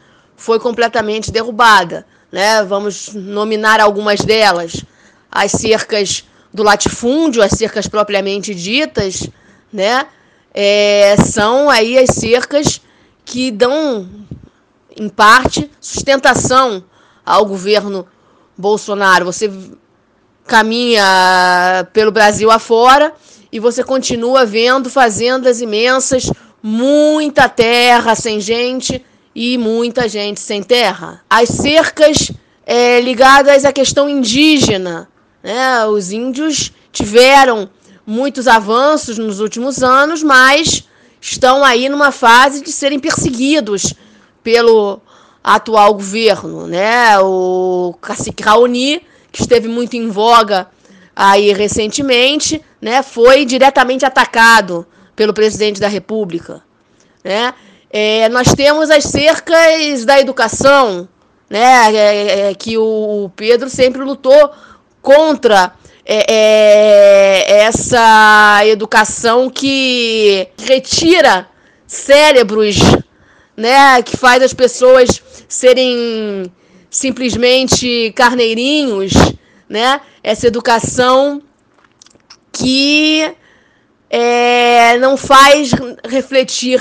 [0.44, 2.06] foi completamente derrubada.
[2.30, 2.62] Né?
[2.64, 4.84] Vamos nominar algumas delas.
[5.30, 9.26] As cercas do latifúndio, as cercas propriamente ditas,
[9.72, 10.06] né?
[10.52, 12.80] É, são aí as cercas
[13.24, 14.08] que dão,
[14.94, 16.84] em parte, sustentação
[17.24, 18.06] ao governo
[18.56, 19.24] Bolsonaro.
[19.24, 19.50] Você
[20.46, 23.14] caminha pelo Brasil afora
[23.50, 26.30] e você continua vendo fazendas imensas,
[26.62, 29.04] muita terra sem gente
[29.34, 31.22] e muita gente sem terra.
[31.28, 32.30] As cercas
[32.64, 35.08] é, ligadas à questão indígena.
[35.42, 35.84] Né?
[35.86, 37.68] Os índios tiveram
[38.06, 40.88] muitos avanços nos últimos anos, mas
[41.20, 43.94] estão aí numa fase de serem perseguidos
[44.42, 45.00] pelo
[45.42, 46.66] atual governo.
[46.66, 47.18] Né?
[47.18, 50.68] O cacique Raoni, que esteve muito em voga
[51.16, 56.60] aí recentemente, né, foi diretamente atacado pelo presidente da República.
[57.22, 57.54] Né?
[57.96, 61.08] É, nós temos as cercas da educação,
[61.48, 64.50] né, é, é, que o Pedro sempre lutou
[65.00, 65.72] contra
[66.04, 71.48] é, é, essa educação que retira
[71.86, 72.78] cérebros,
[73.56, 76.52] né, que faz as pessoas serem
[76.90, 79.12] simplesmente carneirinhos,
[79.68, 80.00] né?
[80.20, 81.40] Essa educação
[82.52, 83.36] que
[84.10, 85.70] é, não faz
[86.04, 86.80] refletir,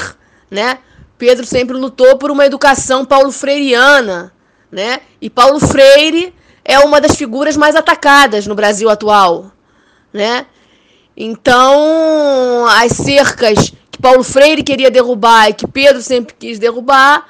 [0.50, 0.80] né?
[1.18, 4.34] Pedro sempre lutou por uma educação paulo-freiriana,
[4.72, 5.00] né?
[5.22, 6.34] E Paulo Freire
[6.66, 9.52] é uma das figuras mais atacadas no Brasil atual,
[10.12, 10.46] né?
[11.16, 17.26] Então, as cercas que Paulo Freire queria derrubar e que Pedro sempre quis derrubar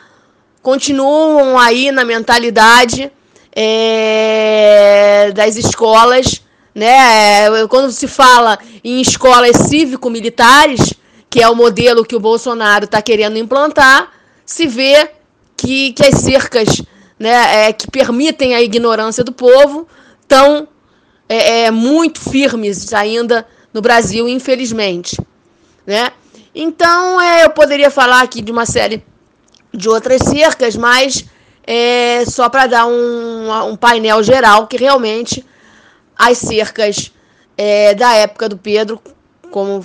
[0.64, 3.12] continuam aí na mentalidade
[3.54, 6.42] é, das escolas,
[6.74, 7.68] né?
[7.70, 10.94] Quando se fala em escolas cívico-militares,
[11.34, 14.12] que é o modelo que o Bolsonaro está querendo implantar,
[14.46, 15.10] se vê
[15.58, 16.84] que, que as cercas
[17.18, 19.88] né, é, que permitem a ignorância do povo
[20.22, 20.68] estão
[21.28, 25.20] é, é, muito firmes ainda no Brasil, infelizmente.
[25.88, 26.12] Né?
[26.54, 29.04] Então, é, eu poderia falar aqui de uma série
[29.74, 31.26] de outras cercas, mas
[31.66, 35.44] é, só para dar um, um painel geral que realmente
[36.16, 37.12] as cercas
[37.58, 39.02] é, da época do Pedro,
[39.50, 39.82] como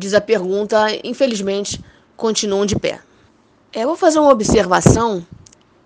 [0.00, 1.82] diz a pergunta, infelizmente
[2.16, 3.00] continuam de pé.
[3.72, 5.24] Eu vou fazer uma observação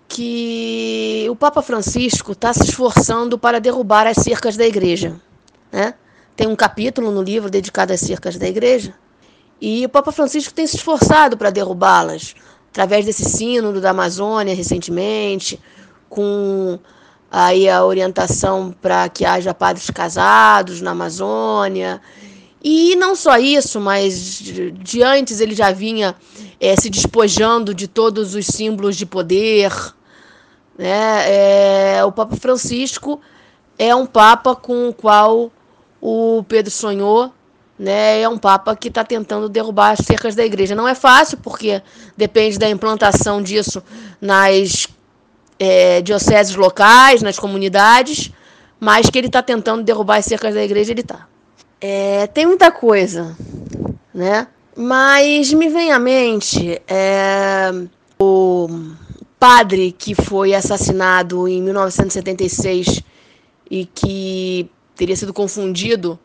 [0.07, 5.15] que o Papa Francisco está se esforçando para derrubar as cercas da igreja.
[5.71, 5.93] Né?
[6.35, 8.93] Tem um capítulo no livro dedicado às cercas da igreja.
[9.61, 12.35] E o Papa Francisco tem se esforçado para derrubá-las,
[12.69, 15.59] através desse sínodo da Amazônia recentemente,
[16.09, 16.79] com
[17.31, 22.01] aí a orientação para que haja padres casados na Amazônia.
[22.67, 26.15] E não só isso, mas de antes ele já vinha
[26.59, 29.71] é, se despojando de todos os símbolos de poder.
[30.75, 31.99] Né?
[31.99, 33.21] É, o Papa Francisco
[33.77, 35.51] é um Papa com o qual
[36.01, 37.31] o Pedro sonhou
[37.77, 40.73] né, é um papa que está tentando derrubar as cercas da igreja.
[40.73, 41.83] Não é fácil, porque
[42.15, 43.83] depende da implantação disso
[44.19, 44.87] nas
[45.59, 48.31] é, dioceses locais, nas comunidades,
[48.79, 51.27] mas que ele está tentando derrubar as cercas da igreja, ele está.
[51.87, 53.37] É, tem muita coisa,
[54.11, 54.47] né?
[54.75, 57.71] Mas me vem à mente é,
[58.17, 58.67] o
[59.39, 63.03] padre que foi assassinado em 1976
[63.69, 66.17] e que teria sido confundido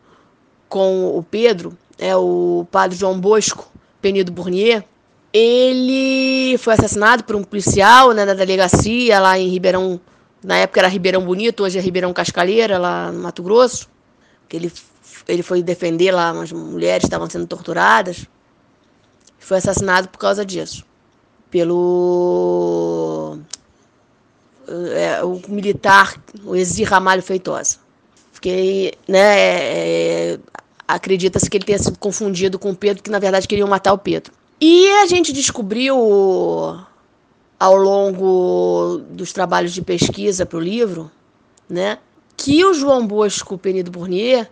[0.67, 4.83] com o Pedro, é o padre João Bosco Penido Bournier,
[5.31, 10.01] ele foi assassinado por um policial né, da delegacia lá em Ribeirão,
[10.43, 13.87] na época era Ribeirão Bonito, hoje é Ribeirão Cascalheira, lá no Mato Grosso.
[14.51, 14.69] Ele,
[15.27, 18.25] ele foi defender lá umas mulheres estavam sendo torturadas.
[19.39, 20.85] Foi assassinado por causa disso.
[21.49, 23.39] Pelo
[24.67, 26.15] é, o militar,
[26.45, 27.77] o Exir Ramalho Feitosa.
[28.31, 30.39] Fiquei, né, é,
[30.87, 33.97] acredita-se que ele tenha sido confundido com o Pedro, que na verdade queriam matar o
[33.97, 34.33] Pedro.
[34.59, 35.95] E a gente descobriu
[37.59, 41.11] ao longo dos trabalhos de pesquisa para o livro,
[41.69, 41.99] né,
[42.35, 44.49] que o João Bosco Penido Bournier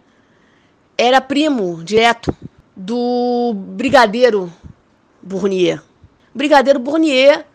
[0.99, 2.35] era primo direto
[2.75, 4.51] do Brigadeiro
[5.21, 5.81] Bournier.
[6.35, 7.45] Brigadeiro Bournier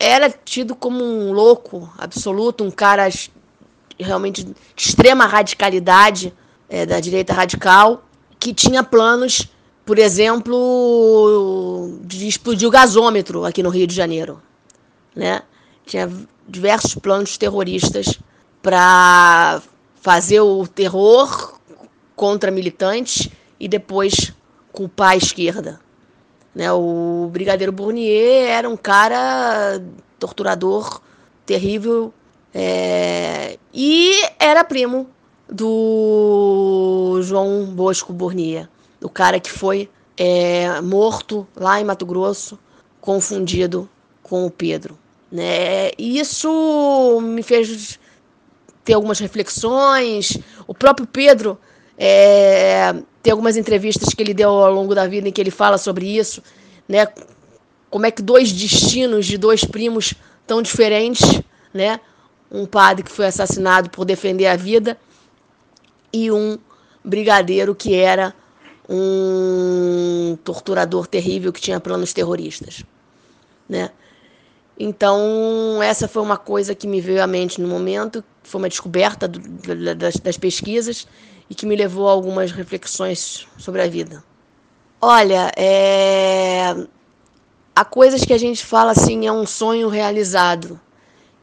[0.00, 3.06] era tido como um louco absoluto, um cara
[4.00, 6.32] realmente de extrema radicalidade
[6.66, 8.04] é, da direita radical,
[8.40, 9.46] que tinha planos,
[9.84, 14.40] por exemplo, de explodir o gasômetro aqui no Rio de Janeiro.
[15.14, 15.42] Né?
[15.84, 16.10] Tinha
[16.48, 18.18] diversos planos terroristas
[18.62, 19.60] para
[20.00, 21.57] fazer o terror
[22.18, 24.34] contra militantes e depois
[24.72, 25.78] culpar a esquerda.
[26.52, 26.70] Né?
[26.72, 29.80] O Brigadeiro Bournier era um cara
[30.18, 31.00] torturador,
[31.46, 32.12] terrível,
[32.52, 33.56] é...
[33.72, 35.08] e era primo
[35.48, 38.68] do João Bosco Burnia,
[39.00, 42.58] o cara que foi é, morto lá em Mato Grosso,
[43.00, 43.88] confundido
[44.24, 44.98] com o Pedro.
[45.30, 45.92] Né?
[45.96, 48.00] Isso me fez
[48.84, 50.36] ter algumas reflexões.
[50.66, 51.58] O próprio Pedro
[51.98, 55.76] é, tem algumas entrevistas que ele deu ao longo da vida em que ele fala
[55.76, 56.40] sobre isso,
[56.88, 57.08] né?
[57.90, 60.14] Como é que dois destinos de dois primos
[60.46, 61.42] tão diferentes,
[61.74, 62.00] né?
[62.50, 64.96] Um padre que foi assassinado por defender a vida
[66.12, 66.56] e um
[67.04, 68.32] brigadeiro que era
[68.88, 72.84] um torturador terrível que tinha planos terroristas,
[73.68, 73.90] né?
[74.78, 79.26] Então, essa foi uma coisa que me veio à mente no momento, foi uma descoberta
[79.26, 79.40] do,
[79.96, 81.06] das, das, pesquisas
[81.48, 84.22] e que me levou a algumas reflexões sobre a vida.
[85.00, 86.74] Olha, é...
[87.74, 90.80] há coisas que a gente fala assim, é um sonho realizado,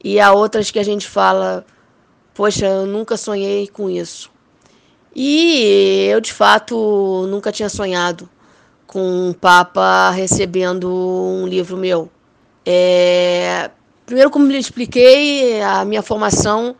[0.02, 1.64] e há outras que a gente fala,
[2.34, 4.30] poxa, eu nunca sonhei com isso.
[5.14, 8.28] E eu, de fato, nunca tinha sonhado
[8.86, 12.10] com um Papa recebendo um livro meu.
[12.64, 13.70] É...
[14.04, 16.76] Primeiro, como lhe expliquei, a minha formação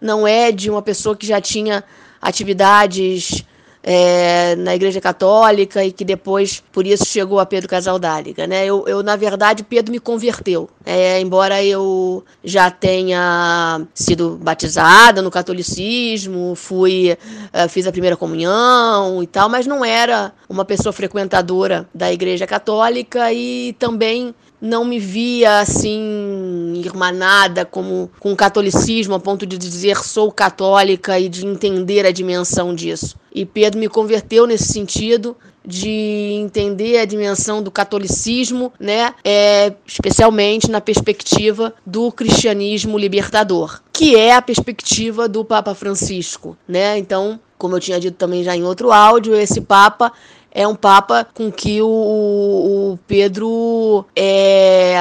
[0.00, 1.84] não é de uma pessoa que já tinha
[2.20, 3.44] atividades
[3.82, 8.46] é, na Igreja Católica e que depois, por isso, chegou a Pedro Casaldáliga.
[8.46, 8.66] Né?
[8.66, 10.68] Eu, eu, na verdade, Pedro me converteu.
[10.84, 17.16] É, embora eu já tenha sido batizada no catolicismo, fui,
[17.52, 22.46] é, fiz a primeira comunhão e tal, mas não era uma pessoa frequentadora da Igreja
[22.46, 29.56] Católica e também não me via assim irmanada como com o catolicismo a ponto de
[29.56, 33.16] dizer sou católica e de entender a dimensão disso.
[33.32, 40.70] E Pedro me converteu nesse sentido de entender a dimensão do catolicismo, né, é, especialmente
[40.70, 46.96] na perspectiva do cristianismo libertador, que é a perspectiva do Papa Francisco, né?
[46.96, 50.12] Então, como eu tinha dito também já em outro áudio, esse Papa
[50.52, 54.96] é um papa com que o, o Pedro é,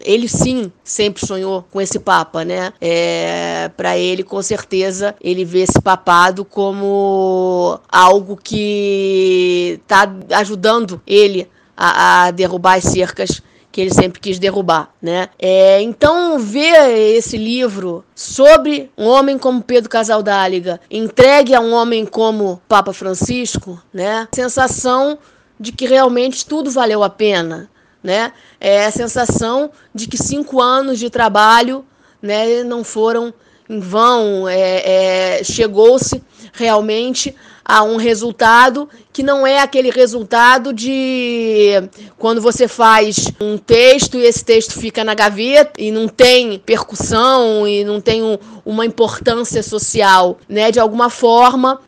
[0.00, 2.72] ele sim sempre sonhou com esse papa, né?
[2.80, 11.48] É, para ele com certeza ele vê esse papado como algo que está ajudando ele
[11.76, 13.42] a, a derrubar as cercas
[13.72, 15.28] que ele sempre quis derrubar, né?
[15.38, 22.04] É, então ver esse livro sobre um homem como Pedro Casaldáliga entregue a um homem
[22.04, 24.26] como Papa Francisco, né?
[24.34, 25.18] Sensação
[25.58, 27.70] de que realmente tudo valeu a pena,
[28.02, 28.32] né?
[28.60, 31.84] É a sensação de que cinco anos de trabalho,
[32.20, 33.32] né, não foram
[33.68, 34.48] em vão.
[34.48, 41.72] É, é, Chegou-se realmente a um resultado que não é aquele resultado de
[42.18, 47.66] quando você faz um texto e esse texto fica na gaveta e não tem percussão
[47.66, 50.70] e não tem um, uma importância social, né?
[50.70, 51.80] De alguma forma,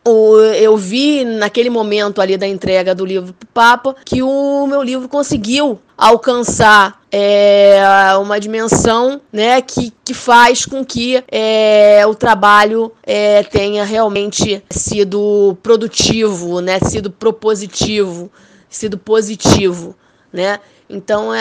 [0.59, 4.81] eu vi naquele momento ali da entrega do livro para o Papa que o meu
[4.81, 7.79] livro conseguiu alcançar é,
[8.19, 15.55] uma dimensão né, que, que faz com que é, o trabalho é, tenha realmente sido
[15.61, 18.31] produtivo, né, sido propositivo,
[18.67, 19.95] sido positivo.
[20.33, 20.59] Né?
[20.89, 21.39] Então é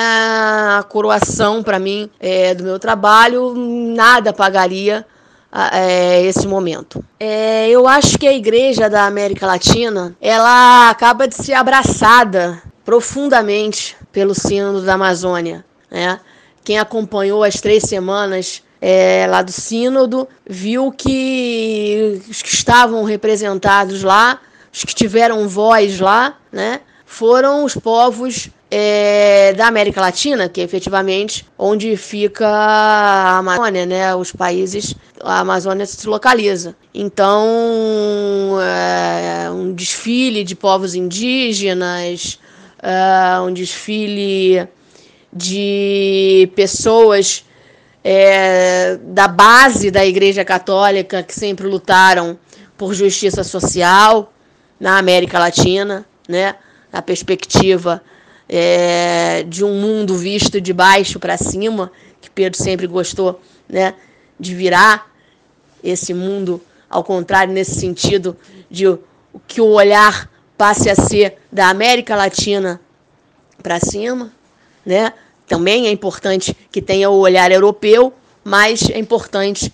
[0.78, 5.06] a coroação para mim é, do meu trabalho, nada pagaria
[5.72, 7.02] é, esse momento.
[7.18, 13.96] É, eu acho que a igreja da América Latina ela acaba de ser abraçada profundamente
[14.12, 15.64] pelo Sínodo da Amazônia.
[15.90, 16.20] Né?
[16.62, 24.02] Quem acompanhou as três semanas é, lá do Sínodo viu que os que estavam representados
[24.02, 24.40] lá,
[24.72, 30.64] os que tiveram voz lá, né, foram os povos é, da América Latina, que é
[30.64, 34.14] efetivamente onde fica a Amazônia, né?
[34.14, 36.74] Os países, a Amazônia se localiza.
[36.94, 42.38] Então, é, um desfile de povos indígenas,
[42.82, 44.68] uh, um desfile
[45.32, 47.44] de pessoas
[48.04, 52.38] é, da base da Igreja Católica que sempre lutaram
[52.76, 54.32] por justiça social
[54.78, 56.56] na América Latina, né?
[56.92, 58.02] Na perspectiva
[58.48, 63.94] é, de um mundo visto de baixo para cima, que Pedro sempre gostou, né?
[64.38, 65.10] De virar
[65.82, 66.60] esse mundo
[66.90, 68.36] ao contrário nesse sentido
[68.70, 68.84] de
[69.46, 72.80] que o olhar passe a ser da América Latina
[73.62, 74.32] para cima,
[74.84, 75.12] né?
[75.46, 78.12] Também é importante que tenha o olhar europeu,
[78.44, 79.72] mas é importante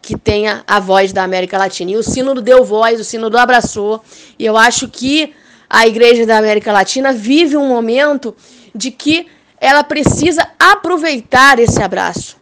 [0.00, 1.92] que tenha a voz da América Latina.
[1.92, 4.02] E o Sínodo deu voz, o Sínodo abraçou,
[4.38, 5.32] e eu acho que
[5.70, 8.34] a Igreja da América Latina vive um momento
[8.74, 12.36] de que ela precisa aproveitar esse abraço.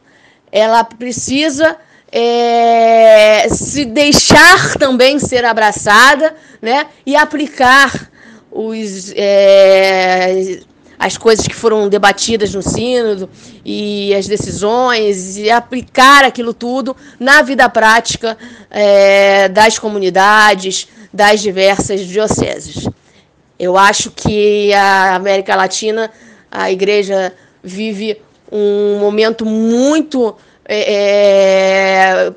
[0.51, 1.77] Ela precisa
[2.13, 8.11] é, se deixar também ser abraçada né, e aplicar
[8.51, 10.61] os, é,
[10.99, 13.31] as coisas que foram debatidas no sínodo
[13.65, 18.37] e as decisões e aplicar aquilo tudo na vida prática
[18.71, 22.89] é, das comunidades, das diversas dioceses.
[23.59, 26.11] Eu acho que a América Latina,
[26.51, 27.33] a igreja
[27.63, 30.37] vive um momento muito
[30.73, 32.33] é, é,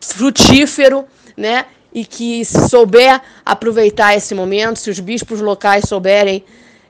[0.00, 1.04] frutífero,
[1.36, 1.66] né?
[1.92, 6.44] E que se souber aproveitar esse momento, se os bispos locais souberem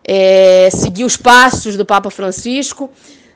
[0.05, 2.91] é, seguir os passos do Papa Francisco,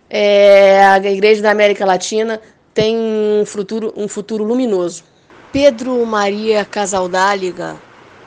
[0.08, 2.40] é, a Igreja da América Latina
[2.72, 5.02] tem um futuro, um futuro luminoso.
[5.52, 7.76] Pedro Maria Casaldáliga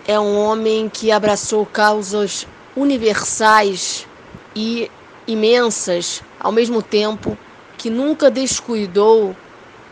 [0.06, 2.46] é um homem que abraçou causas
[2.76, 4.06] universais
[4.54, 4.92] e
[5.26, 7.38] imensas ao mesmo tempo
[7.78, 9.36] que nunca descuidou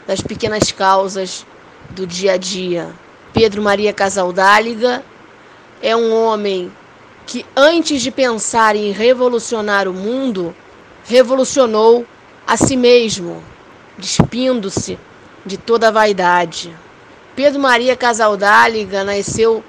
[0.08, 1.46] das pequenas causas
[1.90, 2.90] do dia a dia.
[3.34, 5.04] Pedro Maria Casaldáliga
[5.82, 6.72] é um homem
[7.26, 10.56] que, antes de pensar em revolucionar o mundo,
[11.06, 12.06] revolucionou
[12.46, 13.44] a si mesmo,
[13.98, 15.00] despindo-se
[15.46, 16.76] de toda a vaidade.
[17.36, 19.64] Pedro Maria Casaldáliga nasceu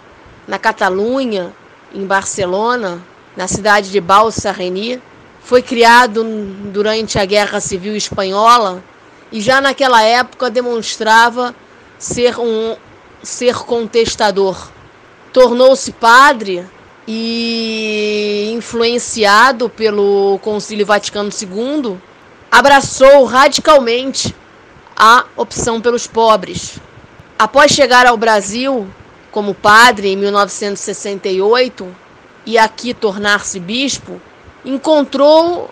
[0.47, 1.53] na Catalunha,
[1.95, 3.03] em Barcelona,
[3.37, 5.01] na cidade de Balsa-Reni.
[5.45, 6.25] Foi criado
[6.73, 8.83] durante a Guerra Civil Espanhola
[9.31, 11.55] e já naquela época demonstrava
[11.99, 12.75] ser um
[13.23, 14.71] ser contestador.
[15.35, 16.65] Tornou-se padre
[17.07, 21.99] e, influenciado pelo Concílio Vaticano II,
[22.51, 24.35] abraçou radicalmente
[24.97, 26.79] a opção pelos pobres.
[27.39, 28.89] Após chegar ao Brasil
[29.31, 31.95] como padre em 1968
[32.47, 34.19] e aqui tornar-se bispo,
[34.65, 35.71] encontrou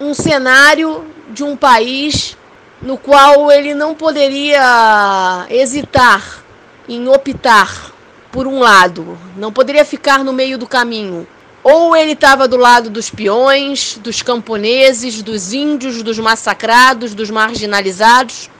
[0.00, 2.36] um cenário de um país
[2.82, 6.44] no qual ele não poderia hesitar
[6.88, 7.92] em optar
[8.30, 11.26] por um lado, não poderia ficar no meio do caminho.
[11.62, 18.50] Ou ele estava do lado dos peões, dos camponeses, dos índios, dos massacrados, dos marginalizados,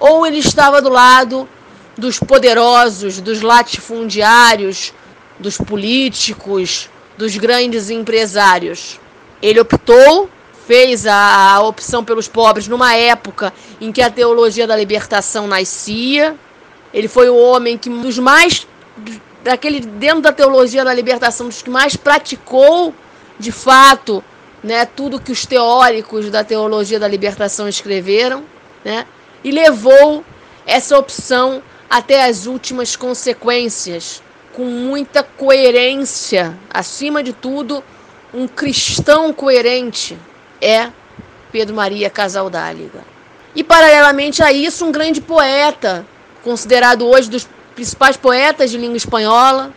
[0.00, 1.48] ou ele estava do lado
[1.96, 4.92] dos poderosos, dos latifundiários,
[5.38, 8.98] dos políticos, dos grandes empresários.
[9.42, 10.28] Ele optou,
[10.66, 16.36] fez a, a opção pelos pobres numa época em que a teologia da libertação nascia.
[16.92, 18.66] Ele foi o homem que dos mais
[19.42, 22.94] daquele dentro da teologia da libertação dos que mais praticou
[23.38, 24.22] de fato,
[24.62, 28.44] né, tudo que os teóricos da teologia da libertação escreveram,
[28.84, 29.06] né,
[29.44, 30.24] e levou
[30.66, 34.22] essa opção até as últimas consequências,
[34.52, 37.82] com muita coerência, acima de tudo,
[38.32, 40.18] um cristão coerente
[40.60, 40.90] é
[41.50, 43.00] Pedro Maria Casaldáliga.
[43.54, 46.06] E paralelamente a isso, um grande poeta,
[46.42, 49.72] considerado hoje dos principais poetas de língua espanhola,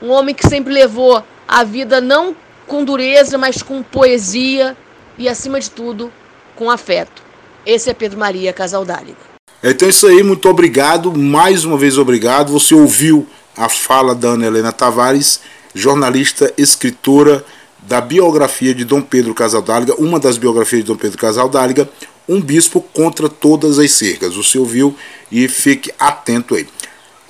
[0.00, 2.36] um homem que sempre levou a vida não
[2.66, 4.76] com dureza, mas com poesia
[5.18, 6.12] e, acima de tudo,
[6.54, 7.22] com afeto.
[7.64, 9.16] Esse é Pedro Maria Casaldáliga.
[9.62, 12.52] Então é isso aí, muito obrigado, mais uma vez obrigado.
[12.52, 13.26] Você ouviu
[13.56, 15.40] a fala da Ana Helena Tavares,
[15.74, 17.44] jornalista, escritora
[17.86, 21.88] da biografia de Dom Pedro Casaldáliga, uma das biografias de Dom Pedro Casaldáliga,
[22.28, 24.34] um bispo contra todas as cercas.
[24.34, 24.94] Você ouviu
[25.30, 26.66] e fique atento aí.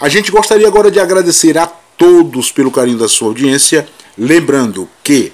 [0.00, 3.86] A gente gostaria agora de agradecer a todos pelo carinho da sua audiência,
[4.16, 5.32] lembrando que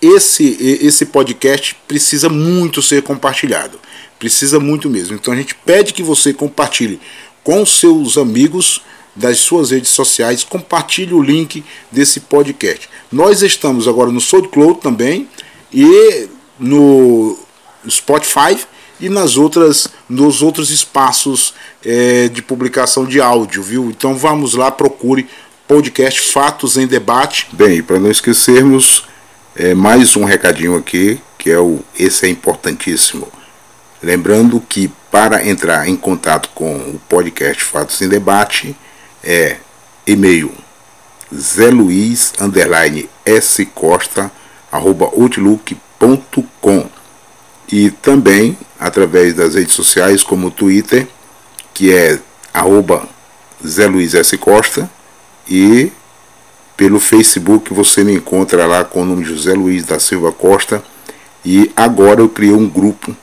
[0.00, 3.78] esse, esse podcast precisa muito ser compartilhado.
[4.18, 5.14] Precisa muito mesmo.
[5.14, 7.00] Então a gente pede que você compartilhe
[7.42, 8.82] com seus amigos
[9.14, 12.88] das suas redes sociais, compartilhe o link desse podcast.
[13.10, 15.28] Nós estamos agora no SoundCloud também
[15.72, 17.38] e no
[17.88, 18.58] Spotify
[19.00, 21.54] e nas outras nos outros espaços
[21.84, 23.90] é, de publicação de áudio, viu?
[23.90, 25.28] Então vamos lá, procure
[25.66, 27.48] podcast Fatos em Debate.
[27.52, 29.04] Bem, para não esquecermos,
[29.56, 33.28] é, mais um recadinho aqui, que é o esse é importantíssimo.
[34.02, 38.74] Lembrando que para entrar em contato com o podcast Fatos em Debate
[39.22, 39.56] é
[40.06, 40.52] e-mail
[41.34, 43.08] Zé Luiz underline
[44.70, 45.10] arroba
[47.70, 51.06] e também através das redes sociais como o Twitter,
[51.72, 52.18] que é
[52.52, 53.08] arroba
[53.66, 54.36] Zé Luiz S.
[54.36, 54.90] Costa,
[55.48, 55.90] e
[56.76, 60.82] pelo Facebook você me encontra lá com o nome José Luiz da Silva Costa.
[61.44, 63.14] E agora eu criei um grupo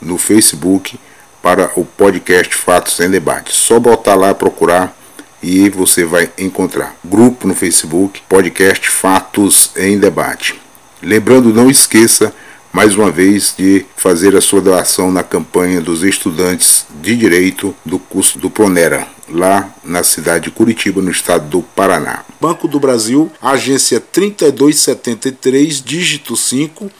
[0.00, 0.98] no Facebook
[1.42, 3.52] para o podcast Fatos em Debate.
[3.54, 4.96] Só botar lá procurar
[5.44, 6.96] e você vai encontrar.
[7.04, 10.58] Grupo no Facebook, podcast Fatos em Debate.
[11.02, 12.34] Lembrando, não esqueça
[12.72, 17.98] mais uma vez de fazer a sua doação na campanha dos estudantes de direito do
[17.98, 22.24] curso do Pronera, lá na cidade de Curitiba, no estado do Paraná.
[22.40, 26.90] Banco do Brasil, agência 3273, dígito 5,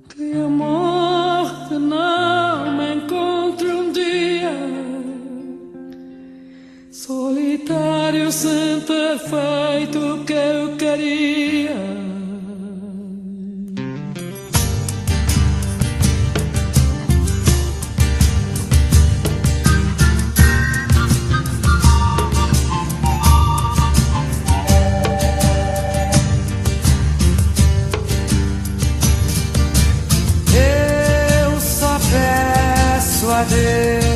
[0.09, 4.53] Que a morte não me encontre um dia
[6.89, 11.86] solitário sem ter feito o que eu queria.
[33.38, 34.07] ayer.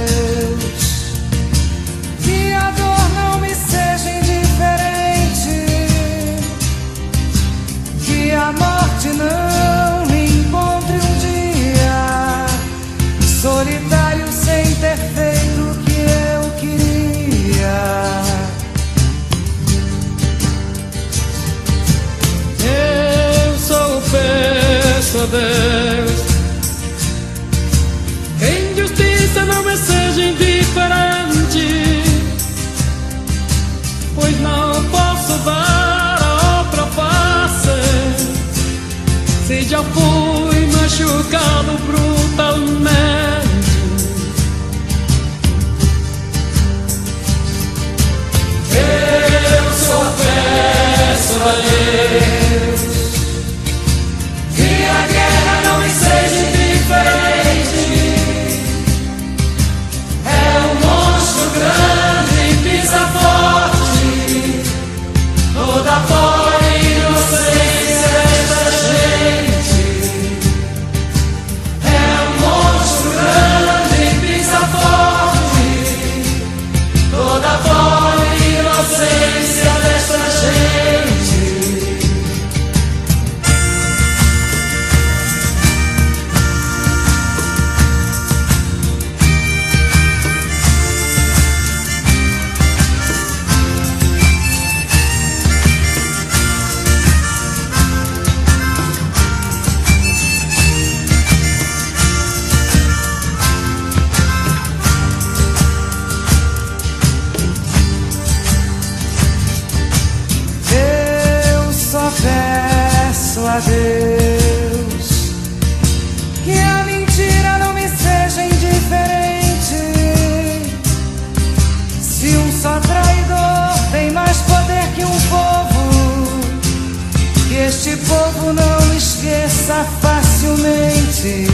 [129.21, 131.47] esqueça facilmente.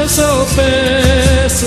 [0.00, 0.46] Eu sou
[1.48, 1.66] soubesse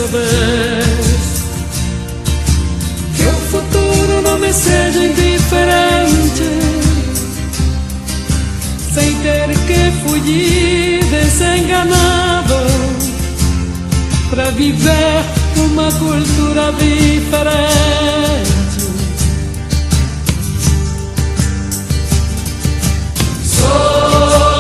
[3.15, 6.43] que o futuro não me seja indiferente,
[8.93, 12.55] sem ter que fugir desenganado
[14.29, 15.23] para viver
[15.55, 18.57] uma cultura diferente.
[24.00, 24.57] Oh.